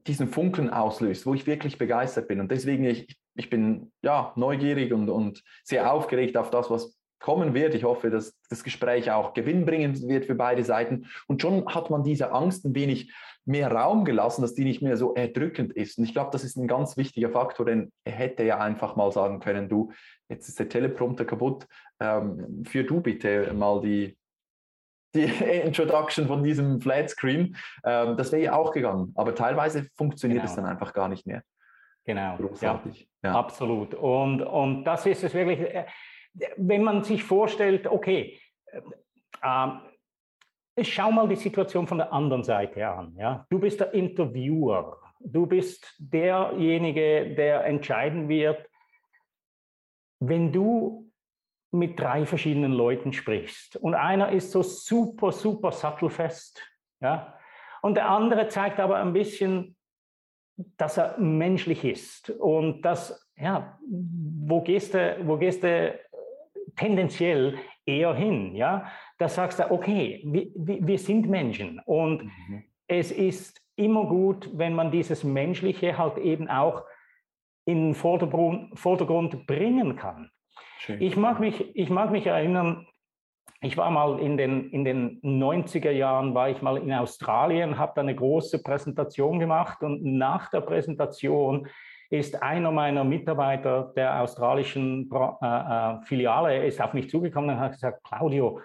diesen 0.06 0.28
Funken 0.28 0.68
auslöst, 0.68 1.24
wo 1.24 1.32
ich 1.32 1.46
wirklich 1.46 1.78
begeistert 1.78 2.28
bin. 2.28 2.40
Und 2.40 2.50
deswegen, 2.50 2.84
ich, 2.84 3.18
ich 3.34 3.48
bin 3.48 3.92
ja 4.02 4.34
neugierig 4.36 4.92
und, 4.92 5.08
und 5.08 5.42
sehr 5.62 5.90
aufgeregt 5.90 6.36
auf 6.36 6.50
das, 6.50 6.68
was 6.68 6.98
kommen 7.24 7.54
wird. 7.54 7.74
Ich 7.74 7.84
hoffe, 7.84 8.10
dass 8.10 8.38
das 8.50 8.62
Gespräch 8.62 9.10
auch 9.10 9.32
gewinnbringend 9.32 10.06
wird 10.06 10.26
für 10.26 10.34
beide 10.34 10.62
Seiten. 10.62 11.06
Und 11.26 11.40
schon 11.40 11.66
hat 11.74 11.88
man 11.88 12.02
diese 12.02 12.32
Angst 12.32 12.66
ein 12.66 12.74
wenig 12.74 13.10
mehr 13.46 13.72
Raum 13.72 14.04
gelassen, 14.04 14.42
dass 14.42 14.52
die 14.52 14.64
nicht 14.64 14.82
mehr 14.82 14.98
so 14.98 15.14
erdrückend 15.14 15.72
ist. 15.72 15.96
Und 15.96 16.04
ich 16.04 16.12
glaube, 16.12 16.30
das 16.32 16.44
ist 16.44 16.58
ein 16.58 16.68
ganz 16.68 16.98
wichtiger 16.98 17.30
Faktor, 17.30 17.64
denn 17.64 17.90
er 18.04 18.12
hätte 18.12 18.44
ja 18.44 18.58
einfach 18.58 18.94
mal 18.96 19.10
sagen 19.10 19.40
können, 19.40 19.70
du, 19.70 19.90
jetzt 20.28 20.50
ist 20.50 20.58
der 20.58 20.68
Teleprompter 20.68 21.24
kaputt, 21.24 21.66
ähm, 21.98 22.62
führ 22.66 22.84
du 22.84 23.00
bitte 23.00 23.54
mal 23.54 23.80
die, 23.80 24.18
die 25.14 25.22
Introduction 25.64 26.26
von 26.26 26.44
diesem 26.44 26.82
Flatscreen. 26.82 27.56
Ähm, 27.84 28.18
das 28.18 28.32
wäre 28.32 28.42
ja 28.42 28.54
auch 28.54 28.70
gegangen. 28.70 29.12
Aber 29.14 29.34
teilweise 29.34 29.88
funktioniert 29.96 30.42
genau. 30.42 30.50
es 30.50 30.56
dann 30.56 30.66
einfach 30.66 30.92
gar 30.92 31.08
nicht 31.08 31.26
mehr. 31.26 31.42
Genau, 32.04 32.36
Großartig. 32.36 33.08
Ja, 33.22 33.30
ja. 33.30 33.38
absolut. 33.38 33.94
Und, 33.94 34.42
und 34.42 34.84
das 34.84 35.06
ist 35.06 35.24
es 35.24 35.32
wirklich, 35.32 35.60
äh, 35.60 35.86
wenn 36.56 36.82
man 36.82 37.04
sich 37.04 37.22
vorstellt, 37.22 37.86
okay, 37.86 38.38
äh, 39.42 39.68
schau 40.82 41.12
mal 41.12 41.28
die 41.28 41.36
Situation 41.36 41.86
von 41.86 41.98
der 41.98 42.12
anderen 42.12 42.42
Seite 42.42 42.86
an. 42.86 43.14
Ja? 43.16 43.46
Du 43.50 43.58
bist 43.58 43.80
der 43.80 43.94
Interviewer, 43.94 44.98
du 45.20 45.46
bist 45.46 45.94
derjenige, 45.98 47.34
der 47.34 47.64
entscheiden 47.64 48.28
wird, 48.28 48.68
wenn 50.20 50.52
du 50.52 51.10
mit 51.70 51.98
drei 51.98 52.24
verschiedenen 52.24 52.72
Leuten 52.72 53.12
sprichst 53.12 53.76
und 53.76 53.94
einer 53.94 54.30
ist 54.30 54.52
so 54.52 54.62
super, 54.62 55.32
super 55.32 55.72
sattelfest, 55.72 56.62
ja, 57.00 57.36
und 57.82 57.96
der 57.96 58.08
andere 58.08 58.48
zeigt 58.48 58.80
aber 58.80 58.96
ein 58.96 59.12
bisschen, 59.12 59.76
dass 60.56 60.96
er 60.96 61.18
menschlich 61.18 61.84
ist 61.84 62.30
und 62.30 62.82
das, 62.82 63.28
ja, 63.36 63.78
wo 63.90 64.62
gehst 64.62 64.94
du, 64.94 65.18
wo 65.26 65.36
gehst 65.36 65.64
du 65.64 65.98
tendenziell 66.76 67.58
eher 67.86 68.14
hin. 68.14 68.54
Ja? 68.54 68.90
Da 69.18 69.28
sagst 69.28 69.58
du, 69.58 69.70
okay, 69.70 70.22
wir, 70.24 70.86
wir 70.86 70.98
sind 70.98 71.28
Menschen 71.28 71.80
und 71.86 72.24
mhm. 72.24 72.64
es 72.86 73.10
ist 73.10 73.60
immer 73.76 74.06
gut, 74.06 74.50
wenn 74.54 74.74
man 74.74 74.90
dieses 74.90 75.24
Menschliche 75.24 75.98
halt 75.98 76.18
eben 76.18 76.48
auch 76.48 76.84
in 77.64 77.88
den 77.88 77.94
Vordergrund, 77.94 78.78
Vordergrund 78.78 79.46
bringen 79.46 79.96
kann. 79.96 80.30
Schön. 80.78 81.00
Ich 81.00 81.16
mag, 81.16 81.40
mich, 81.40 81.74
ich 81.74 81.88
mag 81.88 82.10
mich 82.10 82.26
erinnern, 82.26 82.86
ich 83.62 83.76
war 83.78 83.90
mal 83.90 84.20
in 84.20 84.36
den, 84.36 84.70
in 84.70 84.84
den 84.84 85.20
90er 85.22 85.90
Jahren, 85.90 86.34
war 86.34 86.50
ich 86.50 86.60
mal 86.60 86.76
in 86.76 86.92
Australien, 86.92 87.78
habe 87.78 87.92
da 87.94 88.02
eine 88.02 88.14
große 88.14 88.62
Präsentation 88.62 89.38
gemacht 89.38 89.82
und 89.82 90.04
nach 90.04 90.50
der 90.50 90.60
Präsentation 90.60 91.66
ist 92.18 92.42
einer 92.42 92.70
meiner 92.70 93.04
Mitarbeiter 93.04 93.92
der 93.96 94.20
australischen 94.20 95.10
äh, 95.12 95.46
äh, 95.46 96.02
Filiale 96.02 96.64
ist 96.64 96.80
auf 96.80 96.92
mich 96.94 97.10
zugekommen 97.10 97.50
und 97.50 97.60
hat 97.60 97.72
gesagt, 97.72 98.04
Claudio, 98.04 98.60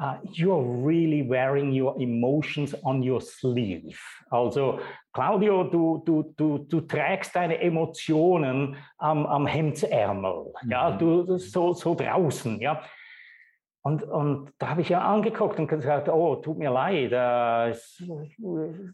uh, 0.00 0.16
you're 0.32 0.84
really 0.84 1.22
wearing 1.28 1.72
your 1.72 1.94
emotions 2.00 2.74
on 2.84 3.02
your 3.02 3.20
sleeve. 3.20 3.98
Also 4.30 4.78
Claudio, 5.12 5.64
du, 5.64 6.02
du, 6.04 6.34
du, 6.36 6.58
du 6.58 6.80
trägst 6.82 7.34
deine 7.36 7.60
Emotionen 7.60 8.76
am, 8.98 9.26
am 9.26 9.46
Hemdsärmel, 9.46 10.52
ja, 10.68 10.90
mhm. 10.90 10.98
du 10.98 11.38
so, 11.38 11.72
so 11.72 11.94
draußen, 11.94 12.60
ja. 12.60 12.80
Und, 13.86 14.02
und 14.02 14.52
da 14.58 14.70
habe 14.70 14.80
ich 14.80 14.88
ja 14.88 15.00
angeguckt 15.02 15.60
und 15.60 15.68
gesagt, 15.68 16.08
oh, 16.08 16.34
tut 16.34 16.58
mir 16.58 16.72
leid, 16.72 17.12
das, 17.12 18.02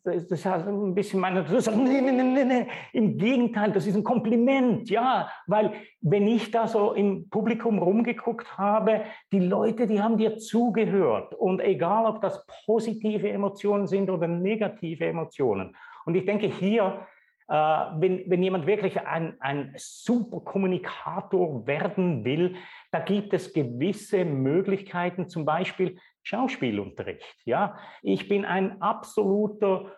das, 0.05 0.31
ist 0.31 0.47
ein 0.47 0.95
bisschen 0.95 1.19
meine, 1.19 1.47
nee, 1.49 2.01
nee, 2.03 2.13
nee, 2.13 2.45
nee, 2.45 2.67
im 2.93 3.17
Gegenteil, 3.17 3.73
das 3.73 3.87
ist 3.87 3.97
ein 3.97 4.05
Kompliment, 4.05 4.91
ja, 4.91 5.31
weil 5.47 5.73
wenn 6.03 6.29
ich 6.29 6.51
da 6.51 6.69
so 6.69 6.93
im 6.93 7.31
Publikum 7.31 7.79
rumgeguckt 7.79 8.59
habe, 8.59 9.05
die 9.33 9.41
Leute, 9.41 9.87
die 9.87 10.03
haben 10.03 10.19
dir 10.19 10.37
zugehört. 10.37 11.33
Und 11.37 11.63
egal, 11.63 12.05
ob 12.05 12.21
das 12.21 12.45
positive 12.67 13.31
Emotionen 13.31 13.87
sind 13.87 14.11
oder 14.11 14.29
negative 14.29 15.07
Emotionen. 15.07 15.75
Und 16.05 16.17
ich 16.17 16.27
denke, 16.27 16.49
hier 16.49 17.07
äh, 17.49 17.55
wenn, 17.55 18.29
wenn 18.31 18.43
jemand 18.43 18.67
wirklich 18.67 19.01
ein, 19.01 19.37
ein 19.41 19.73
super 19.77 20.41
Kommunikator 20.41 21.67
werden 21.67 22.25
will, 22.25 22.57
da 22.91 23.01
gibt 23.01 23.35
es 23.35 23.53
gewisse 23.53 24.25
Möglichkeiten, 24.25 25.29
zum 25.29 25.45
Beispiel 25.45 25.99
Schauspielunterricht. 26.23 27.37
Ja? 27.45 27.79
Ich 28.03 28.29
bin 28.29 28.45
ein 28.45 28.81
absoluter 28.81 29.93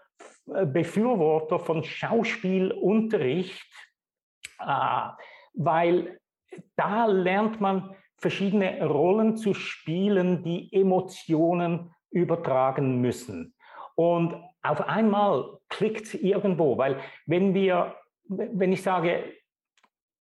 äh, 0.52 0.66
Befürworter 0.66 1.58
von 1.58 1.84
Schauspielunterricht, 1.84 3.66
äh, 4.60 5.08
weil 5.54 6.18
da 6.76 7.06
lernt 7.06 7.60
man 7.60 7.94
verschiedene 8.16 8.84
Rollen 8.86 9.36
zu 9.36 9.54
spielen, 9.54 10.42
die 10.42 10.72
Emotionen 10.72 11.92
übertragen 12.10 13.00
müssen. 13.00 13.54
Und 13.96 14.34
auf 14.64 14.88
einmal 14.88 15.59
klickt 15.68 16.14
irgendwo, 16.14 16.78
weil 16.78 16.99
wenn 17.26 17.54
wir, 17.54 17.94
wenn 18.28 18.73
ich 18.73 18.83
sage, 18.83 19.25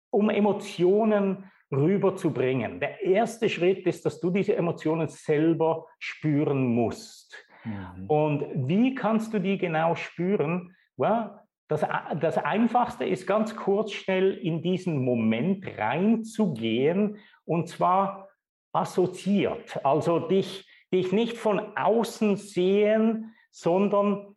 um 0.09 0.29
Emotionen 0.29 1.49
rüberzubringen, 1.71 2.79
der 2.79 3.01
erste 3.01 3.49
Schritt 3.49 3.85
ist, 3.85 4.05
dass 4.05 4.19
du 4.19 4.29
diese 4.29 4.55
Emotionen 4.55 5.07
selber 5.07 5.87
spüren 5.99 6.67
musst. 6.67 7.35
Mhm. 7.63 8.05
Und 8.07 8.67
wie 8.67 8.95
kannst 8.95 9.33
du 9.33 9.39
die 9.39 9.57
genau 9.57 9.95
spüren? 9.95 10.75
Well, 10.97 11.39
das, 11.67 11.85
das 12.19 12.37
Einfachste 12.37 13.05
ist 13.05 13.25
ganz 13.25 13.55
kurz 13.55 13.91
schnell 13.91 14.33
in 14.33 14.61
diesen 14.61 15.03
Moment 15.03 15.65
reinzugehen 15.77 17.17
und 17.45 17.69
zwar 17.69 18.29
assoziiert. 18.73 19.83
Also 19.85 20.19
dich, 20.19 20.67
dich 20.91 21.11
nicht 21.11 21.37
von 21.37 21.75
außen 21.77 22.35
sehen, 22.35 23.32
sondern 23.53 24.35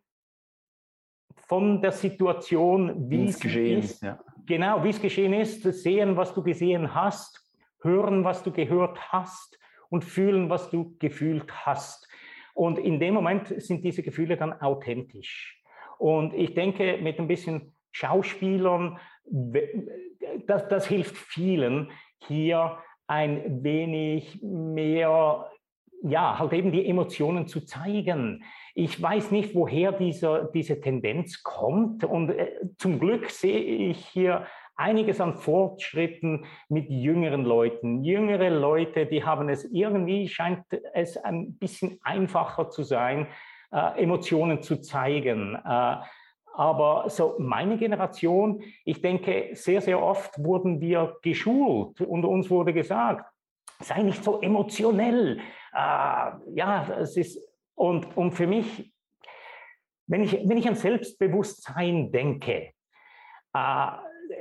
von 1.47 1.81
der 1.81 1.91
Situation, 1.91 3.09
wie 3.09 3.25
es 3.25 3.39
geschehen 3.39 3.79
ist. 3.79 4.03
Ja. 4.03 4.19
Genau, 4.45 4.83
wie 4.83 4.89
es 4.89 5.01
geschehen 5.01 5.33
ist, 5.33 5.63
sehen, 5.63 6.15
was 6.15 6.33
du 6.33 6.43
gesehen 6.43 6.93
hast, 6.93 7.51
hören, 7.81 8.23
was 8.23 8.43
du 8.43 8.51
gehört 8.51 9.11
hast 9.11 9.59
und 9.89 10.05
fühlen, 10.05 10.49
was 10.49 10.69
du 10.69 10.95
gefühlt 10.99 11.51
hast. 11.65 12.07
Und 12.53 12.77
in 12.77 12.99
dem 12.99 13.15
Moment 13.15 13.47
sind 13.61 13.83
diese 13.83 14.03
Gefühle 14.03 14.37
dann 14.37 14.53
authentisch. 14.61 15.63
Und 15.97 16.33
ich 16.33 16.53
denke, 16.53 16.99
mit 17.01 17.19
ein 17.19 17.27
bisschen 17.27 17.75
Schauspielern, 17.91 18.99
das, 20.45 20.67
das 20.67 20.87
hilft 20.87 21.17
vielen, 21.17 21.91
hier 22.23 22.77
ein 23.07 23.63
wenig 23.63 24.41
mehr, 24.43 25.49
ja, 26.03 26.37
halt 26.39 26.53
eben 26.53 26.71
die 26.71 26.87
Emotionen 26.87 27.47
zu 27.47 27.61
zeigen. 27.61 28.43
Ich 28.75 29.01
weiß 29.01 29.31
nicht, 29.31 29.55
woher 29.55 29.91
dieser, 29.91 30.45
diese 30.45 30.79
Tendenz 30.79 31.43
kommt. 31.43 32.03
Und 32.03 32.29
äh, 32.29 32.59
zum 32.77 32.99
Glück 32.99 33.29
sehe 33.29 33.59
ich 33.59 34.05
hier 34.05 34.45
einiges 34.75 35.19
an 35.19 35.33
Fortschritten 35.33 36.45
mit 36.69 36.89
jüngeren 36.89 37.43
Leuten. 37.43 38.03
Jüngere 38.03 38.49
Leute, 38.49 39.07
die 39.07 39.23
haben 39.23 39.49
es 39.49 39.65
irgendwie, 39.65 40.27
scheint 40.27 40.63
es 40.93 41.17
ein 41.17 41.55
bisschen 41.55 41.99
einfacher 42.03 42.69
zu 42.69 42.83
sein, 42.83 43.27
äh, 43.71 44.01
Emotionen 44.03 44.61
zu 44.61 44.79
zeigen. 44.79 45.55
Äh, 45.55 45.95
aber 46.53 47.05
so 47.07 47.35
meine 47.37 47.77
Generation, 47.77 48.63
ich 48.83 49.01
denke, 49.01 49.49
sehr, 49.53 49.81
sehr 49.81 50.01
oft 50.01 50.43
wurden 50.43 50.81
wir 50.81 51.17
geschult 51.21 52.01
und 52.01 52.25
uns 52.25 52.49
wurde 52.49 52.73
gesagt, 52.73 53.25
sei 53.79 54.03
nicht 54.03 54.23
so 54.23 54.41
emotionell. 54.41 55.39
Äh, 55.73 56.31
ja, 56.53 56.87
es 56.99 57.17
ist 57.17 57.39
und, 57.77 58.17
und 58.17 58.31
für 58.31 58.47
mich, 58.47 58.91
wenn 60.07 60.23
ich, 60.23 60.33
wenn 60.33 60.57
ich 60.57 60.67
an 60.67 60.75
Selbstbewusstsein 60.75 62.11
denke, 62.11 62.71
äh, 63.53 63.87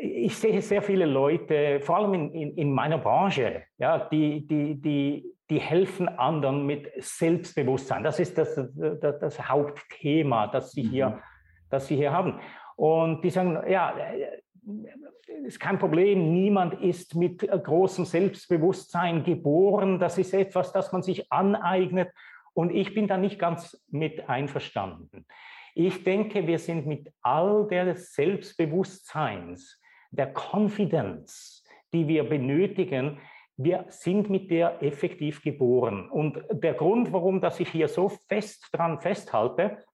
ich 0.00 0.36
sehe 0.36 0.60
sehr 0.62 0.82
viele 0.82 1.04
Leute, 1.04 1.80
vor 1.80 1.96
allem 1.96 2.14
in, 2.14 2.32
in, 2.32 2.56
in 2.56 2.72
meiner 2.72 2.98
Branche, 2.98 3.64
ja, 3.78 4.08
die, 4.08 4.46
die, 4.46 4.80
die, 4.80 5.34
die 5.48 5.58
helfen 5.60 6.08
anderen 6.08 6.66
mit 6.66 6.90
Selbstbewusstsein. 6.96 8.02
Das 8.02 8.18
ist 8.18 8.36
das, 8.36 8.58
das, 8.74 9.18
das 9.20 9.48
Hauptthema, 9.48 10.48
das 10.48 10.72
sie, 10.72 10.82
hier, 10.82 11.10
mhm. 11.10 11.20
das 11.70 11.86
sie 11.86 11.96
hier 11.96 12.12
haben. 12.12 12.40
Und 12.76 13.22
die 13.22 13.30
sagen, 13.30 13.62
ja, 13.70 13.94
ist 15.46 15.60
kein 15.60 15.78
Problem, 15.78 16.32
niemand 16.32 16.82
ist 16.82 17.14
mit 17.14 17.40
großem 17.40 18.04
Selbstbewusstsein 18.04 19.24
geboren. 19.24 19.98
Das 19.98 20.18
ist 20.18 20.34
etwas, 20.34 20.72
das 20.72 20.92
man 20.92 21.02
sich 21.02 21.32
aneignet 21.32 22.10
und 22.52 22.74
ich 22.74 22.94
bin 22.94 23.06
da 23.06 23.16
nicht 23.16 23.38
ganz 23.38 23.82
mit 23.88 24.28
einverstanden. 24.28 25.26
Ich 25.74 26.04
denke, 26.04 26.46
wir 26.46 26.58
sind 26.58 26.86
mit 26.86 27.12
all 27.20 27.66
der 27.68 27.94
Selbstbewusstseins, 27.94 29.78
der 30.10 30.32
Confidence, 30.32 31.62
die 31.92 32.08
wir 32.08 32.28
benötigen, 32.28 33.20
wir 33.58 33.84
sind 33.88 34.30
mit 34.30 34.50
der 34.50 34.82
effektiv 34.82 35.42
geboren. 35.42 36.10
Und 36.10 36.42
der 36.50 36.74
Grund, 36.74 37.12
warum 37.12 37.40
dass 37.40 37.60
ich 37.60 37.68
hier 37.68 37.88
so 37.88 38.08
fest 38.08 38.68
dran 38.72 39.00
festhalte, 39.00 39.84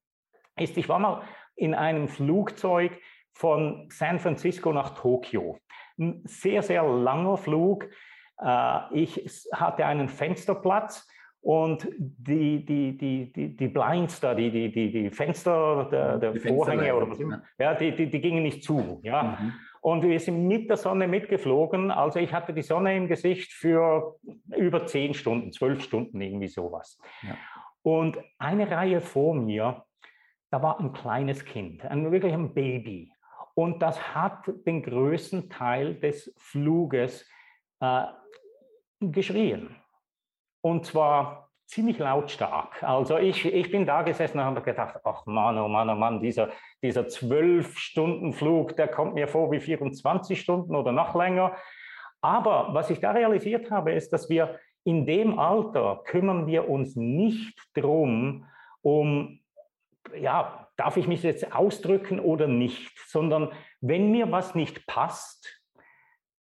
ist, 0.57 0.77
ich 0.77 0.89
war 0.89 0.99
mal 0.99 1.23
in 1.57 1.75
einem 1.75 2.09
Flugzeug 2.09 2.93
von 3.35 3.89
San 3.91 4.19
Francisco 4.19 4.73
nach 4.73 4.91
Tokio. 4.91 5.59
Ein 5.99 6.23
sehr, 6.25 6.63
sehr 6.63 6.83
langer 6.83 7.37
Flug. 7.37 7.89
Äh, 8.41 8.79
ich 8.93 9.49
hatte 9.53 9.87
einen 9.87 10.09
Fensterplatz 10.09 11.09
und 11.41 11.89
die, 11.99 12.65
die, 12.65 12.97
die, 12.97 13.33
die, 13.33 13.57
die 13.57 13.69
Blinds 13.69 14.21
da, 14.21 14.33
die, 14.35 14.51
die, 14.51 14.71
die, 14.71 14.93
die 14.93 15.11
Fenster 15.11 15.89
der, 15.91 16.19
der 16.19 16.37
Vorhänge 16.37 16.95
oder 16.95 17.11
was 17.11 17.19
immer, 17.19 17.43
ja, 17.59 17.75
die, 17.75 17.95
die, 17.97 18.09
die 18.09 18.21
gingen 18.21 18.45
nicht 18.45 18.63
zu. 18.63 19.01
Ja. 19.03 19.37
Mhm. 19.41 19.53
Und 19.81 20.05
wir 20.05 20.21
sind 20.21 20.47
mit 20.47 20.71
der 20.71 20.77
Sonne 20.77 21.09
mitgeflogen. 21.09 21.91
Also 21.91 22.21
ich 22.21 22.33
hatte 22.33 22.55
die 22.55 22.63
Sonne 22.63 22.97
im 22.97 23.09
Gesicht 23.09 23.53
für 23.53 24.17
über 24.57 24.87
zehn 24.87 25.13
Stunden, 25.15 25.51
zwölf 25.51 25.83
Stunden, 25.83 26.21
irgendwie 26.21 26.47
sowas. 26.47 27.01
Ja. 27.23 27.37
Und 27.83 28.19
eine 28.39 28.71
Reihe 28.71 29.01
vor 29.01 29.35
mir, 29.35 29.85
da 30.53 30.63
war 30.63 30.79
ein 30.79 30.93
kleines 30.93 31.45
Kind, 31.45 31.85
ein, 31.85 32.13
wirklich 32.13 32.33
ein 32.33 32.55
Baby. 32.55 33.13
Und 33.55 33.83
das 33.83 34.15
hat 34.15 34.51
den 34.67 34.83
größten 34.83 35.51
Teil 35.51 35.95
des 35.97 36.35
Fluges 36.39 37.29
äh, 37.81 38.05
geschrien. 39.01 39.77
Und 40.63 40.87
zwar 40.87 41.51
ziemlich 41.67 41.99
lautstark. 41.99 42.83
Also 42.83 43.19
ich, 43.19 43.47
ich 43.47 43.71
bin 43.71 43.87
da 43.87 44.03
gesessen 44.03 44.39
und 44.39 44.45
habe 44.45 44.63
gedacht, 44.63 45.01
ach 45.05 45.25
Mann, 45.27 45.59
oh 45.59 45.69
Mann, 45.69 45.89
oh 45.89 45.95
Mann, 45.95 46.21
dieser, 46.21 46.51
dieser 46.83 47.03
12-Stunden-Flug, 47.03 48.77
der 48.77 48.89
kommt 48.89 49.15
mir 49.15 49.27
vor 49.27 49.51
wie 49.51 49.61
24 49.61 50.41
Stunden 50.41 50.75
oder 50.75 50.93
noch 50.93 51.15
länger. 51.15 51.57
Aber 52.21 52.69
was 52.73 52.91
ich 52.91 53.01
da 53.01 53.13
realisiert 53.13 53.71
habe, 53.71 53.93
ist, 53.93 54.13
dass 54.13 54.29
wir 54.29 54.59
in 54.85 55.07
dem 55.07 55.39
Alter 55.39 56.03
kümmern 56.05 56.47
wir 56.47 56.69
uns 56.69 56.95
nicht 56.97 57.59
drum, 57.75 58.47
um, 58.83 59.41
ja, 60.15 60.62
darf 60.83 60.97
ich 60.97 61.07
mich 61.07 61.23
jetzt 61.23 61.55
ausdrücken 61.55 62.19
oder 62.19 62.49
nicht, 62.49 62.99
sondern 63.07 63.53
wenn 63.81 64.11
mir 64.11 64.33
was 64.33 64.57
nicht 64.57 64.85
passt, 64.89 65.63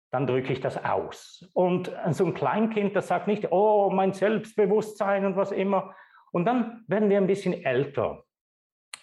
dann 0.09 0.25
drücke 0.25 0.51
ich 0.51 0.59
das 0.59 0.83
aus. 0.83 1.47
Und 1.53 1.91
so 2.09 2.25
ein 2.25 2.33
Kleinkind, 2.33 2.95
das 2.95 3.07
sagt 3.07 3.27
nicht, 3.27 3.51
oh, 3.51 3.91
mein 3.93 4.13
Selbstbewusstsein 4.13 5.27
und 5.27 5.35
was 5.35 5.51
immer. 5.51 5.93
Und 6.31 6.45
dann 6.45 6.83
werden 6.87 7.11
wir 7.11 7.17
ein 7.17 7.27
bisschen 7.27 7.53
älter. 7.53 8.23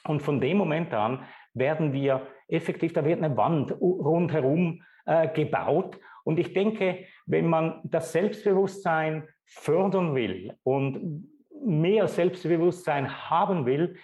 Und 0.09 0.23
von 0.23 0.41
dem 0.41 0.57
Moment 0.57 0.93
an 0.93 1.25
werden 1.55 1.93
wir 1.93 2.27
effektiv, 2.49 2.93
da 2.93 3.05
wird 3.05 3.23
eine 3.23 3.37
Wand 3.37 3.71
rundherum 3.81 4.83
äh, 5.07 5.29
gebaut. 5.29 6.01
Und 6.25 6.41
ich 6.41 6.53
denke, 6.53 7.07
wenn 7.27 7.47
man 7.47 7.81
das 7.85 8.11
Selbstbewusstsein 8.11 9.29
fördern 9.45 10.17
will 10.17 10.53
und 10.65 11.29
mehr 11.65 12.09
Selbstbewusstsein 12.09 13.31
haben 13.31 13.67
will, 13.67 13.97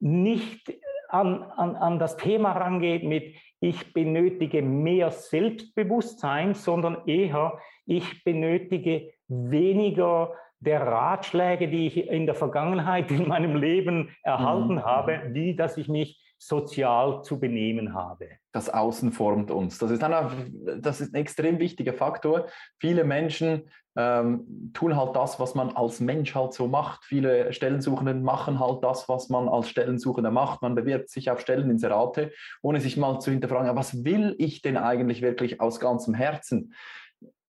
nicht 0.00 0.72
an, 1.08 1.42
an, 1.42 1.76
an 1.76 1.98
das 1.98 2.16
Thema 2.16 2.52
rangeht 2.52 3.04
mit, 3.04 3.34
ich 3.60 3.92
benötige 3.92 4.62
mehr 4.62 5.10
Selbstbewusstsein, 5.10 6.54
sondern 6.54 7.06
eher, 7.06 7.58
ich 7.86 8.22
benötige 8.22 9.10
weniger 9.26 10.34
der 10.60 10.86
Ratschläge, 10.86 11.68
die 11.68 11.86
ich 11.86 12.08
in 12.08 12.26
der 12.26 12.34
Vergangenheit 12.34 13.10
in 13.10 13.28
meinem 13.28 13.56
Leben 13.56 14.14
erhalten 14.22 14.74
mhm. 14.74 14.84
habe, 14.84 15.22
wie 15.32 15.54
dass 15.56 15.76
ich 15.76 15.88
mich 15.88 16.20
sozial 16.38 17.22
zu 17.22 17.38
benehmen 17.38 17.94
habe. 17.94 18.28
Das 18.52 18.70
Außen 18.70 19.12
formt 19.12 19.50
uns. 19.50 19.78
Das 19.78 19.90
ist, 19.90 20.02
dann, 20.02 20.80
das 20.80 21.00
ist 21.00 21.12
ein 21.12 21.20
extrem 21.20 21.58
wichtiger 21.58 21.92
Faktor. 21.92 22.46
Viele 22.78 23.04
Menschen 23.04 23.70
ähm, 23.96 24.70
tun 24.74 24.96
halt 24.96 25.16
das, 25.16 25.40
was 25.40 25.56
man 25.56 25.70
als 25.70 25.98
Mensch 25.98 26.34
halt 26.34 26.52
so 26.52 26.68
macht. 26.68 27.04
Viele 27.04 27.52
Stellensuchenden 27.52 28.22
machen 28.22 28.60
halt 28.60 28.84
das, 28.84 29.08
was 29.08 29.28
man 29.28 29.48
als 29.48 29.68
Stellensuchender 29.68 30.30
macht. 30.30 30.62
Man 30.62 30.76
bewirbt 30.76 31.10
sich 31.10 31.30
auf 31.30 31.40
Stelleninserate, 31.40 32.32
ohne 32.62 32.80
sich 32.80 32.96
mal 32.96 33.18
zu 33.18 33.32
hinterfragen, 33.32 33.74
was 33.76 34.04
will 34.04 34.36
ich 34.38 34.62
denn 34.62 34.76
eigentlich 34.76 35.20
wirklich 35.20 35.60
aus 35.60 35.80
ganzem 35.80 36.14
Herzen? 36.14 36.74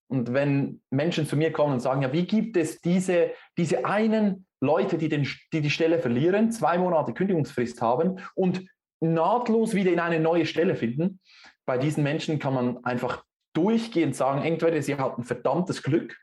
Und 0.07 0.33
wenn 0.33 0.81
Menschen 0.89 1.27
zu 1.27 1.37
mir 1.37 1.51
kommen 1.51 1.73
und 1.73 1.81
sagen, 1.81 2.01
ja, 2.01 2.11
wie 2.11 2.25
gibt 2.25 2.57
es 2.57 2.81
diese, 2.81 3.29
diese 3.55 3.85
einen 3.85 4.47
Leute, 4.59 4.97
die, 4.97 5.07
den, 5.07 5.27
die 5.53 5.61
die 5.61 5.69
Stelle 5.69 5.99
verlieren, 5.99 6.51
zwei 6.51 6.79
Monate 6.79 7.13
Kündigungsfrist 7.13 7.81
haben 7.81 8.19
und 8.33 8.65
nahtlos 8.99 9.73
wieder 9.73 9.91
in 9.91 9.99
eine 9.99 10.19
neue 10.19 10.45
Stelle 10.45 10.75
finden. 10.75 11.19
Bei 11.65 11.77
diesen 11.77 12.03
Menschen 12.03 12.39
kann 12.39 12.53
man 12.53 12.83
einfach 12.83 13.23
durchgehend 13.53 14.15
sagen, 14.15 14.43
entweder 14.43 14.81
sie 14.81 14.95
hatten 14.95 15.23
verdammtes 15.23 15.83
Glück, 15.83 16.17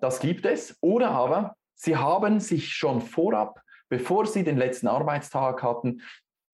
das 0.00 0.20
gibt 0.20 0.44
es, 0.44 0.76
oder 0.80 1.10
aber 1.10 1.56
sie 1.74 1.96
haben 1.96 2.40
sich 2.40 2.74
schon 2.74 3.00
vorab, 3.00 3.62
bevor 3.88 4.26
sie 4.26 4.44
den 4.44 4.56
letzten 4.56 4.88
Arbeitstag 4.88 5.62
hatten, 5.62 6.02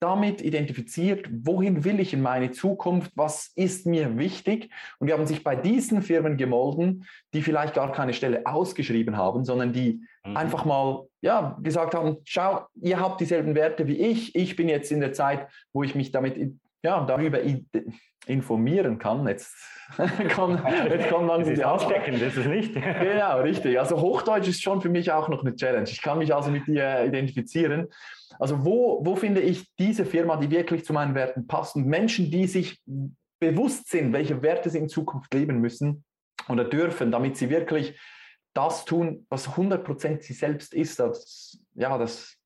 damit 0.01 0.43
identifiziert, 0.43 1.27
wohin 1.31 1.85
will 1.85 1.99
ich 1.99 2.12
in 2.12 2.21
meine 2.21 2.51
Zukunft, 2.51 3.12
was 3.14 3.51
ist 3.55 3.87
mir 3.87 4.19
wichtig. 4.19 4.71
Und 4.99 5.07
wir 5.07 5.14
haben 5.14 5.27
sich 5.27 5.43
bei 5.43 5.57
diesen 5.57 6.03
Firmen 6.03 6.37
gemolden, 6.37 7.07
die 7.33 7.40
vielleicht 7.40 7.75
gar 7.75 7.90
keine 7.90 8.12
Stelle 8.12 8.45
ausgeschrieben 8.45 9.17
haben, 9.17 9.45
sondern 9.45 9.73
die 9.73 10.03
mhm. 10.25 10.37
einfach 10.37 10.65
mal 10.65 11.07
ja, 11.21 11.57
gesagt 11.63 11.95
haben, 11.95 12.19
schau, 12.25 12.67
ihr 12.75 13.01
habt 13.01 13.21
dieselben 13.21 13.55
Werte 13.55 13.87
wie 13.87 13.99
ich, 13.99 14.35
ich 14.35 14.57
bin 14.57 14.69
jetzt 14.69 14.93
in 14.93 15.01
der 15.01 15.13
Zeit, 15.13 15.49
wo 15.73 15.83
ich 15.83 15.95
mich 15.95 16.13
damit 16.13 16.37
ja, 16.83 17.05
darüber 17.05 17.41
informieren 18.27 18.99
kann. 18.99 19.27
Jetzt, 19.27 19.55
kommt, 20.35 20.63
jetzt 20.91 21.09
kommt 21.09 21.29
langsam 21.29 21.55
die 21.55 21.65
Ausstecken, 21.65 22.21
das 22.21 22.37
ist 22.37 22.47
nicht. 22.47 22.75
genau, 23.01 23.41
richtig. 23.41 23.79
Also 23.79 24.01
Hochdeutsch 24.01 24.49
ist 24.49 24.63
schon 24.63 24.83
für 24.83 24.91
mich 24.91 25.11
auch 25.11 25.29
noch 25.29 25.43
eine 25.43 25.57
Challenge. 25.57 25.89
Ich 25.89 26.03
kann 26.03 26.19
mich 26.19 26.35
also 26.35 26.51
mit 26.51 26.67
dir 26.67 27.05
identifizieren. 27.05 27.89
Also 28.39 28.65
wo, 28.65 29.01
wo 29.05 29.17
finde 29.17 29.41
ich 29.41 29.67
diese 29.79 30.05
Firma, 30.05 30.37
die 30.37 30.51
wirklich 30.51 30.85
zu 30.85 30.93
meinen 30.93 31.15
Werten 31.15 31.47
passt 31.47 31.77
und 31.77 31.87
Menschen, 31.87 32.31
die 32.31 32.47
sich 32.47 32.81
bewusst 33.41 33.89
sind, 33.91 34.13
welche 34.13 34.43
Werte 34.43 34.71
sie 34.71 34.79
in 34.79 34.89
Zukunft 34.89 35.33
leben 35.35 35.61
müssen 35.61 36.05
oder 36.49 36.65
dürfen, 36.65 37.11
damit 37.11 37.37
sie 37.37 37.51
wirklich 37.51 37.99
das 38.55 38.85
tun, 38.85 39.27
was 39.29 39.51
100% 39.51 40.23
sie 40.23 40.33
selbst 40.33 40.75
ist. 40.75 41.01
Das, 41.01 41.59
ja, 41.75 41.99
das 41.99 42.37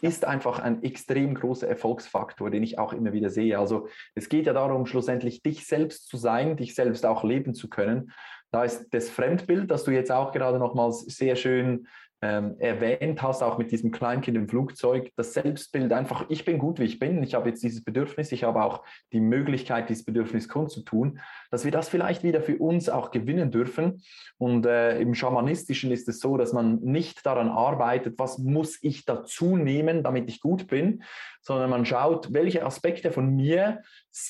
ist 0.00 0.24
einfach 0.24 0.58
ein 0.58 0.82
extrem 0.82 1.34
großer 1.34 1.68
Erfolgsfaktor, 1.68 2.50
den 2.50 2.62
ich 2.62 2.78
auch 2.78 2.92
immer 2.92 3.12
wieder 3.12 3.30
sehe. 3.30 3.58
Also 3.58 3.88
es 4.14 4.28
geht 4.28 4.46
ja 4.46 4.52
darum, 4.52 4.86
schlussendlich 4.86 5.42
dich 5.42 5.66
selbst 5.66 6.08
zu 6.08 6.16
sein, 6.16 6.56
dich 6.56 6.74
selbst 6.74 7.04
auch 7.06 7.24
leben 7.24 7.54
zu 7.54 7.68
können. 7.68 8.12
Da 8.50 8.64
ist 8.64 8.88
das 8.92 9.08
Fremdbild, 9.08 9.70
das 9.70 9.84
du 9.84 9.90
jetzt 9.90 10.10
auch 10.10 10.32
gerade 10.32 10.58
nochmals 10.58 11.00
sehr 11.00 11.36
schön 11.36 11.86
ähm, 12.22 12.54
erwähnt 12.60 13.20
hast, 13.20 13.42
auch 13.42 13.58
mit 13.58 13.72
diesem 13.72 13.90
Kleinkind 13.90 14.36
im 14.36 14.48
Flugzeug, 14.48 15.10
das 15.16 15.34
Selbstbild 15.34 15.92
einfach, 15.92 16.26
ich 16.28 16.44
bin 16.44 16.58
gut, 16.58 16.78
wie 16.78 16.84
ich 16.84 17.00
bin, 17.00 17.20
ich 17.24 17.34
habe 17.34 17.48
jetzt 17.48 17.64
dieses 17.64 17.82
Bedürfnis, 17.82 18.30
ich 18.30 18.44
habe 18.44 18.62
auch 18.62 18.84
die 19.12 19.18
Möglichkeit, 19.18 19.88
dieses 19.88 20.04
Bedürfnis 20.04 20.48
kundzutun, 20.48 21.18
dass 21.50 21.64
wir 21.64 21.72
das 21.72 21.88
vielleicht 21.88 22.22
wieder 22.22 22.40
für 22.40 22.58
uns 22.58 22.88
auch 22.88 23.10
gewinnen 23.10 23.50
dürfen. 23.50 24.02
Und 24.38 24.66
äh, 24.66 25.00
im 25.00 25.16
Schamanistischen 25.16 25.90
ist 25.90 26.08
es 26.08 26.20
so, 26.20 26.36
dass 26.36 26.52
man 26.52 26.78
nicht 26.80 27.26
daran 27.26 27.48
arbeitet, 27.48 28.18
was 28.18 28.38
muss 28.38 28.78
ich 28.82 29.04
dazu 29.04 29.56
nehmen, 29.56 30.04
damit 30.04 30.28
ich 30.28 30.40
gut 30.40 30.68
bin, 30.68 31.02
sondern 31.40 31.70
man 31.70 31.84
schaut, 31.84 32.32
welche 32.32 32.64
Aspekte 32.64 33.10
von 33.10 33.34
mir 33.34 33.82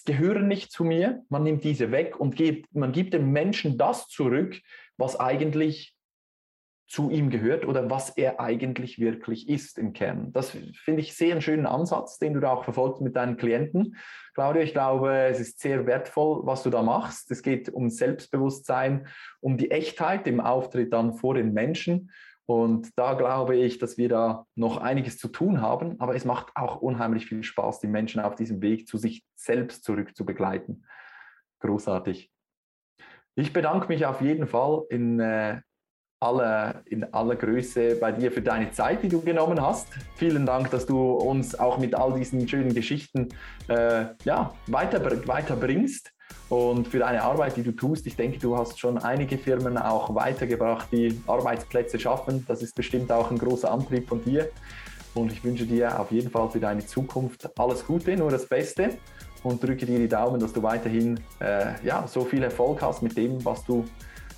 gehören 0.06 0.48
nicht 0.48 0.72
zu 0.72 0.82
mir, 0.82 1.22
man 1.28 1.42
nimmt 1.42 1.62
diese 1.62 1.90
weg 1.90 2.18
und 2.18 2.36
gibt, 2.36 2.74
man 2.74 2.92
gibt 2.92 3.12
dem 3.12 3.32
Menschen 3.32 3.76
das 3.76 4.08
zurück, 4.08 4.58
was 4.96 5.20
eigentlich 5.20 5.94
zu 6.92 7.08
ihm 7.08 7.30
gehört 7.30 7.64
oder 7.64 7.88
was 7.88 8.10
er 8.18 8.38
eigentlich 8.38 8.98
wirklich 8.98 9.48
ist 9.48 9.78
im 9.78 9.94
Kern. 9.94 10.30
Das 10.34 10.50
finde 10.50 11.00
ich 11.00 11.16
sehr 11.16 11.32
einen 11.32 11.40
schönen 11.40 11.64
Ansatz, 11.64 12.18
den 12.18 12.34
du 12.34 12.40
da 12.40 12.50
auch 12.50 12.64
verfolgst 12.64 13.00
mit 13.00 13.16
deinen 13.16 13.38
Klienten. 13.38 13.96
Claudio, 14.34 14.60
ich 14.60 14.74
glaube, 14.74 15.10
es 15.10 15.40
ist 15.40 15.58
sehr 15.58 15.86
wertvoll, 15.86 16.42
was 16.44 16.62
du 16.62 16.68
da 16.68 16.82
machst. 16.82 17.30
Es 17.30 17.40
geht 17.40 17.70
um 17.70 17.88
Selbstbewusstsein, 17.88 19.06
um 19.40 19.56
die 19.56 19.70
Echtheit 19.70 20.26
im 20.26 20.38
Auftritt 20.38 20.92
dann 20.92 21.14
vor 21.14 21.32
den 21.32 21.54
Menschen. 21.54 22.10
Und 22.44 22.90
da 22.96 23.14
glaube 23.14 23.56
ich, 23.56 23.78
dass 23.78 23.96
wir 23.96 24.10
da 24.10 24.44
noch 24.54 24.76
einiges 24.76 25.16
zu 25.16 25.28
tun 25.28 25.62
haben, 25.62 25.98
aber 25.98 26.14
es 26.14 26.26
macht 26.26 26.50
auch 26.56 26.82
unheimlich 26.82 27.24
viel 27.24 27.42
Spaß, 27.42 27.80
die 27.80 27.86
Menschen 27.86 28.20
auf 28.20 28.34
diesem 28.34 28.60
Weg 28.60 28.86
zu 28.86 28.98
sich 28.98 29.24
selbst 29.34 29.84
zurück 29.84 30.14
zu 30.14 30.26
begleiten. 30.26 30.84
Großartig. 31.60 32.30
Ich 33.34 33.54
bedanke 33.54 33.88
mich 33.88 34.04
auf 34.04 34.20
jeden 34.20 34.46
Fall 34.46 34.82
in 34.90 35.18
äh, 35.18 35.62
aller, 36.22 36.82
in 36.86 37.04
aller 37.12 37.36
Größe 37.36 37.96
bei 37.96 38.12
dir 38.12 38.30
für 38.30 38.42
deine 38.42 38.70
Zeit, 38.70 39.02
die 39.02 39.08
du 39.08 39.20
genommen 39.20 39.60
hast. 39.60 39.88
Vielen 40.16 40.46
Dank, 40.46 40.70
dass 40.70 40.86
du 40.86 41.12
uns 41.12 41.58
auch 41.58 41.78
mit 41.78 41.94
all 41.94 42.14
diesen 42.14 42.48
schönen 42.48 42.74
Geschichten 42.74 43.28
äh, 43.68 44.04
ja, 44.24 44.54
weiter, 44.68 45.02
weiterbringst 45.26 46.12
und 46.48 46.88
für 46.88 47.00
deine 47.00 47.22
Arbeit, 47.22 47.56
die 47.56 47.62
du 47.62 47.72
tust. 47.72 48.06
Ich 48.06 48.16
denke, 48.16 48.38
du 48.38 48.56
hast 48.56 48.78
schon 48.78 48.98
einige 48.98 49.36
Firmen 49.36 49.76
auch 49.76 50.14
weitergebracht, 50.14 50.88
die 50.92 51.20
Arbeitsplätze 51.26 51.98
schaffen. 51.98 52.44
Das 52.46 52.62
ist 52.62 52.74
bestimmt 52.74 53.10
auch 53.10 53.30
ein 53.30 53.38
großer 53.38 53.70
Antrieb 53.70 54.08
von 54.08 54.22
dir. 54.22 54.48
Und 55.14 55.32
ich 55.32 55.44
wünsche 55.44 55.66
dir 55.66 56.00
auf 56.00 56.10
jeden 56.10 56.30
Fall 56.30 56.48
für 56.50 56.60
deine 56.60 56.86
Zukunft 56.86 57.50
alles 57.58 57.84
Gute, 57.86 58.16
nur 58.16 58.30
das 58.30 58.46
Beste 58.46 58.90
und 59.42 59.62
drücke 59.62 59.84
dir 59.84 59.98
die 59.98 60.08
Daumen, 60.08 60.40
dass 60.40 60.52
du 60.52 60.62
weiterhin 60.62 61.20
äh, 61.40 61.74
ja, 61.84 62.06
so 62.06 62.24
viel 62.24 62.42
Erfolg 62.42 62.80
hast 62.80 63.02
mit 63.02 63.16
dem, 63.16 63.44
was 63.44 63.64
du, 63.64 63.84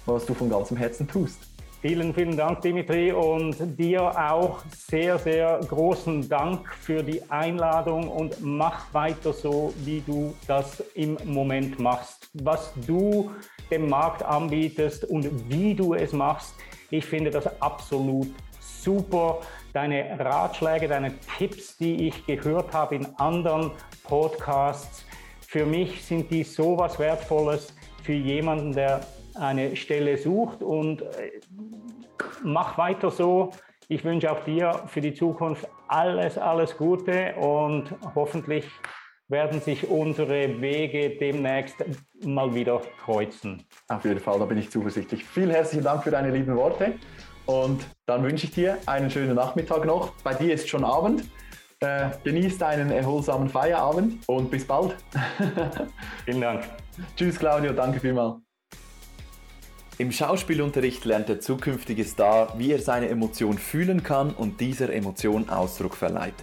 was 0.06 0.26
du 0.26 0.34
von 0.34 0.50
ganzem 0.50 0.76
Herzen 0.76 1.06
tust. 1.06 1.53
Vielen, 1.86 2.14
vielen 2.14 2.34
Dank, 2.34 2.62
Dimitri, 2.62 3.12
und 3.12 3.56
dir 3.78 4.04
auch 4.18 4.60
sehr, 4.74 5.18
sehr 5.18 5.60
großen 5.68 6.26
Dank 6.30 6.66
für 6.76 7.02
die 7.02 7.20
Einladung 7.30 8.08
und 8.08 8.42
mach 8.42 8.94
weiter 8.94 9.34
so, 9.34 9.74
wie 9.84 10.00
du 10.00 10.34
das 10.46 10.80
im 10.94 11.18
Moment 11.26 11.78
machst. 11.78 12.30
Was 12.42 12.72
du 12.86 13.30
dem 13.70 13.90
Markt 13.90 14.22
anbietest 14.22 15.04
und 15.04 15.50
wie 15.50 15.74
du 15.74 15.92
es 15.92 16.14
machst, 16.14 16.54
ich 16.88 17.04
finde 17.04 17.30
das 17.30 17.60
absolut 17.60 18.28
super. 18.60 19.40
Deine 19.74 20.18
Ratschläge, 20.18 20.88
deine 20.88 21.12
Tipps, 21.36 21.76
die 21.76 22.08
ich 22.08 22.24
gehört 22.24 22.72
habe 22.72 22.94
in 22.94 23.06
anderen 23.18 23.72
Podcasts, 24.04 25.04
für 25.46 25.66
mich 25.66 26.02
sind 26.02 26.30
die 26.30 26.44
so 26.44 26.78
was 26.78 26.98
Wertvolles 26.98 27.74
für 28.02 28.14
jemanden, 28.14 28.72
der 28.72 29.02
eine 29.34 29.76
Stelle 29.76 30.16
sucht 30.16 30.62
und 30.62 31.02
äh, 31.02 31.40
mach 32.42 32.78
weiter 32.78 33.10
so. 33.10 33.50
Ich 33.88 34.04
wünsche 34.04 34.30
auch 34.32 34.42
dir 34.44 34.82
für 34.86 35.00
die 35.00 35.14
Zukunft 35.14 35.68
alles, 35.88 36.38
alles 36.38 36.76
Gute 36.76 37.34
und 37.36 37.94
hoffentlich 38.14 38.64
werden 39.28 39.60
sich 39.60 39.88
unsere 39.88 40.60
Wege 40.60 41.16
demnächst 41.18 41.76
mal 42.24 42.54
wieder 42.54 42.80
kreuzen. 43.04 43.62
Auf 43.88 44.04
jeden 44.04 44.20
Fall, 44.20 44.38
da 44.38 44.44
bin 44.44 44.58
ich 44.58 44.70
zuversichtlich. 44.70 45.24
Vielen 45.24 45.50
herzlichen 45.50 45.84
Dank 45.84 46.04
für 46.04 46.10
deine 46.10 46.30
lieben 46.30 46.56
Worte 46.56 46.94
und 47.46 47.86
dann 48.06 48.22
wünsche 48.22 48.46
ich 48.46 48.52
dir 48.52 48.78
einen 48.86 49.10
schönen 49.10 49.34
Nachmittag 49.34 49.84
noch. 49.84 50.12
Bei 50.22 50.34
dir 50.34 50.54
ist 50.54 50.68
schon 50.68 50.84
Abend. 50.84 51.24
Äh, 51.80 52.10
genieß 52.22 52.56
deinen 52.58 52.90
erholsamen 52.90 53.48
Feierabend 53.48 54.26
und 54.28 54.50
bis 54.50 54.66
bald. 54.66 54.96
Vielen 56.24 56.40
Dank. 56.40 56.64
Tschüss 57.16 57.38
Claudio, 57.38 57.72
danke 57.72 58.00
vielmals. 58.00 58.43
Im 59.96 60.10
Schauspielunterricht 60.10 61.04
lernt 61.04 61.28
der 61.28 61.38
zukünftige 61.38 62.04
Star, 62.04 62.58
wie 62.58 62.72
er 62.72 62.80
seine 62.80 63.08
Emotion 63.08 63.58
fühlen 63.58 64.02
kann 64.02 64.34
und 64.34 64.60
dieser 64.60 64.92
Emotion 64.92 65.48
Ausdruck 65.48 65.94
verleiht. 65.94 66.34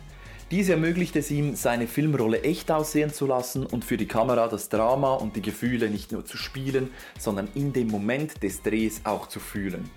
Dies 0.52 0.70
ermöglicht 0.70 1.18
es 1.18 1.30
ihm, 1.32 1.56
seine 1.56 1.88
Filmrolle 1.88 2.44
echt 2.44 2.72
aussehen 2.72 3.12
zu 3.12 3.26
lassen 3.26 3.66
und 3.66 3.84
für 3.84 3.98
die 3.98 4.08
Kamera 4.08 4.48
das 4.48 4.70
Drama 4.70 5.16
und 5.16 5.36
die 5.36 5.42
Gefühle 5.42 5.90
nicht 5.90 6.14
nur 6.14 6.26
zu 6.26 6.38
spielen, 6.38 6.92
sondern 7.20 7.50
in 7.54 7.74
dem 7.74 7.88
Moment 7.88 8.42
des 8.42 8.62
Drehs 8.62 9.02
auch 9.04 9.28
zu 9.28 9.42
fühlen. 9.42 9.90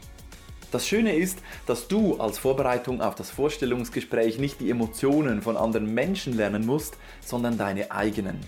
Das 0.73 0.89
Schöne 0.89 1.15
ist, 1.15 1.39
dass 1.67 1.87
du 1.87 2.17
als 2.17 2.39
Vorbereitung 2.39 3.01
auf 3.01 3.15
das 3.15 3.31
Vorstellungsgespräch 3.31 4.41
nicht 4.41 4.59
die 4.59 4.71
Emotionen 4.71 5.43
von 5.43 5.57
anderen 5.57 5.95
Menschen 5.95 6.37
lernen 6.37 6.67
musst, 6.67 6.97
sondern 7.25 7.57
deine 7.57 7.93
eigenen. 7.93 8.41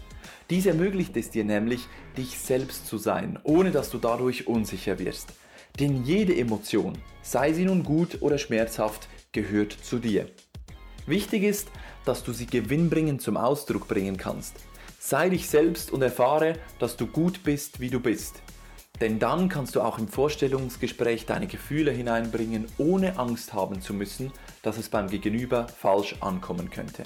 Dies 0.48 0.66
ermöglicht 0.66 1.16
es 1.16 1.30
dir 1.30 1.44
nämlich, 1.44 1.88
dich 2.16 2.38
selbst 2.38 2.86
zu 2.86 2.98
sein, 2.98 3.38
ohne 3.42 3.72
dass 3.72 3.90
du 3.90 3.98
dadurch 3.98 4.46
unsicher 4.46 4.98
wirst. 4.98 5.32
Denn 5.80 6.04
jede 6.04 6.36
Emotion, 6.36 6.96
sei 7.22 7.52
sie 7.52 7.64
nun 7.64 7.82
gut 7.82 8.22
oder 8.22 8.38
schmerzhaft, 8.38 9.08
gehört 9.32 9.72
zu 9.72 9.98
dir. 9.98 10.28
Wichtig 11.06 11.42
ist, 11.42 11.68
dass 12.04 12.22
du 12.22 12.32
sie 12.32 12.46
gewinnbringend 12.46 13.22
zum 13.22 13.36
Ausdruck 13.36 13.88
bringen 13.88 14.16
kannst. 14.16 14.54
Sei 15.00 15.28
dich 15.28 15.48
selbst 15.48 15.90
und 15.90 16.02
erfahre, 16.02 16.54
dass 16.78 16.96
du 16.96 17.06
gut 17.06 17.42
bist, 17.42 17.80
wie 17.80 17.90
du 17.90 18.00
bist. 18.00 18.42
Denn 19.00 19.18
dann 19.18 19.48
kannst 19.48 19.74
du 19.74 19.82
auch 19.82 19.98
im 19.98 20.08
Vorstellungsgespräch 20.08 21.26
deine 21.26 21.46
Gefühle 21.46 21.90
hineinbringen, 21.90 22.66
ohne 22.78 23.18
Angst 23.18 23.52
haben 23.52 23.82
zu 23.82 23.92
müssen, 23.92 24.32
dass 24.62 24.78
es 24.78 24.88
beim 24.88 25.08
Gegenüber 25.08 25.68
falsch 25.68 26.16
ankommen 26.20 26.70
könnte. 26.70 27.02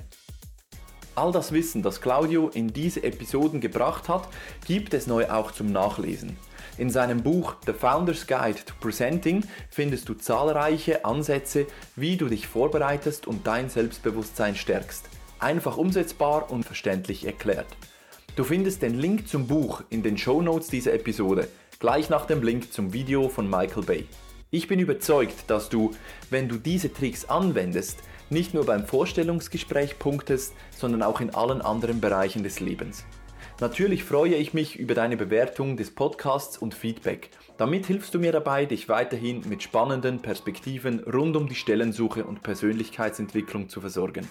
All 1.14 1.32
das 1.32 1.52
Wissen, 1.52 1.82
das 1.82 2.00
Claudio 2.00 2.48
in 2.48 2.72
diese 2.72 3.02
Episoden 3.02 3.60
gebracht 3.60 4.08
hat, 4.08 4.28
gibt 4.66 4.94
es 4.94 5.06
neu 5.06 5.28
auch 5.28 5.50
zum 5.50 5.72
Nachlesen. 5.72 6.36
In 6.78 6.88
seinem 6.88 7.22
Buch 7.22 7.56
The 7.66 7.72
Founder's 7.72 8.26
Guide 8.26 8.64
to 8.64 8.74
Presenting 8.80 9.44
findest 9.68 10.08
du 10.08 10.14
zahlreiche 10.14 11.04
Ansätze, 11.04 11.66
wie 11.96 12.16
du 12.16 12.28
dich 12.28 12.46
vorbereitest 12.46 13.26
und 13.26 13.46
dein 13.46 13.68
Selbstbewusstsein 13.68 14.54
stärkst. 14.54 15.08
Einfach 15.40 15.76
umsetzbar 15.76 16.50
und 16.50 16.64
verständlich 16.64 17.26
erklärt. 17.26 17.68
Du 18.36 18.44
findest 18.44 18.82
den 18.82 18.98
Link 18.98 19.28
zum 19.28 19.46
Buch 19.46 19.82
in 19.90 20.02
den 20.02 20.16
Show 20.16 20.40
Notes 20.40 20.68
dieser 20.68 20.94
Episode, 20.94 21.48
gleich 21.80 22.08
nach 22.08 22.26
dem 22.26 22.42
Link 22.42 22.72
zum 22.72 22.92
Video 22.92 23.28
von 23.28 23.50
Michael 23.50 23.82
Bay. 23.82 24.06
Ich 24.52 24.66
bin 24.66 24.80
überzeugt, 24.80 25.44
dass 25.48 25.68
du, 25.68 25.92
wenn 26.30 26.48
du 26.48 26.56
diese 26.56 26.92
Tricks 26.92 27.24
anwendest, 27.24 27.98
nicht 28.30 28.54
nur 28.54 28.64
beim 28.64 28.86
Vorstellungsgespräch 28.86 29.98
punktest, 29.98 30.54
sondern 30.70 31.02
auch 31.02 31.20
in 31.20 31.34
allen 31.34 31.60
anderen 31.60 32.00
Bereichen 32.00 32.42
des 32.42 32.60
Lebens. 32.60 33.04
Natürlich 33.60 34.04
freue 34.04 34.36
ich 34.36 34.54
mich 34.54 34.78
über 34.78 34.94
deine 34.94 35.18
Bewertung 35.18 35.76
des 35.76 35.94
Podcasts 35.94 36.56
und 36.56 36.72
Feedback. 36.72 37.28
Damit 37.58 37.84
hilfst 37.84 38.14
du 38.14 38.18
mir 38.18 38.32
dabei, 38.32 38.64
dich 38.64 38.88
weiterhin 38.88 39.42
mit 39.46 39.62
spannenden 39.62 40.20
Perspektiven 40.20 41.00
rund 41.00 41.36
um 41.36 41.46
die 41.46 41.54
Stellensuche 41.54 42.24
und 42.24 42.42
Persönlichkeitsentwicklung 42.42 43.68
zu 43.68 43.82
versorgen. 43.82 44.26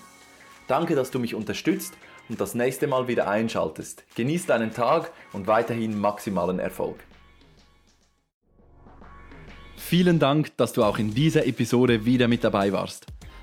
Danke, 0.68 0.96
dass 0.96 1.12
du 1.12 1.20
mich 1.20 1.36
unterstützt 1.36 1.94
und 2.28 2.42
das 2.42 2.56
nächste 2.56 2.88
Mal 2.88 3.08
wieder 3.08 3.28
einschaltest. 3.28 4.04
Genieß 4.16 4.48
deinen 4.48 4.74
Tag 4.74 5.12
und 5.32 5.46
weiterhin 5.46 6.00
maximalen 6.00 6.58
Erfolg. 6.58 6.98
Vielen 9.78 10.20
Dank, 10.20 10.56
dass 10.58 10.74
du 10.74 10.84
auch 10.84 10.98
in 10.98 11.14
dieser 11.14 11.46
Episode 11.46 12.06
wieder 12.06 12.28
mit 12.28 12.44
dabei 12.44 12.72
warst. 12.72 13.06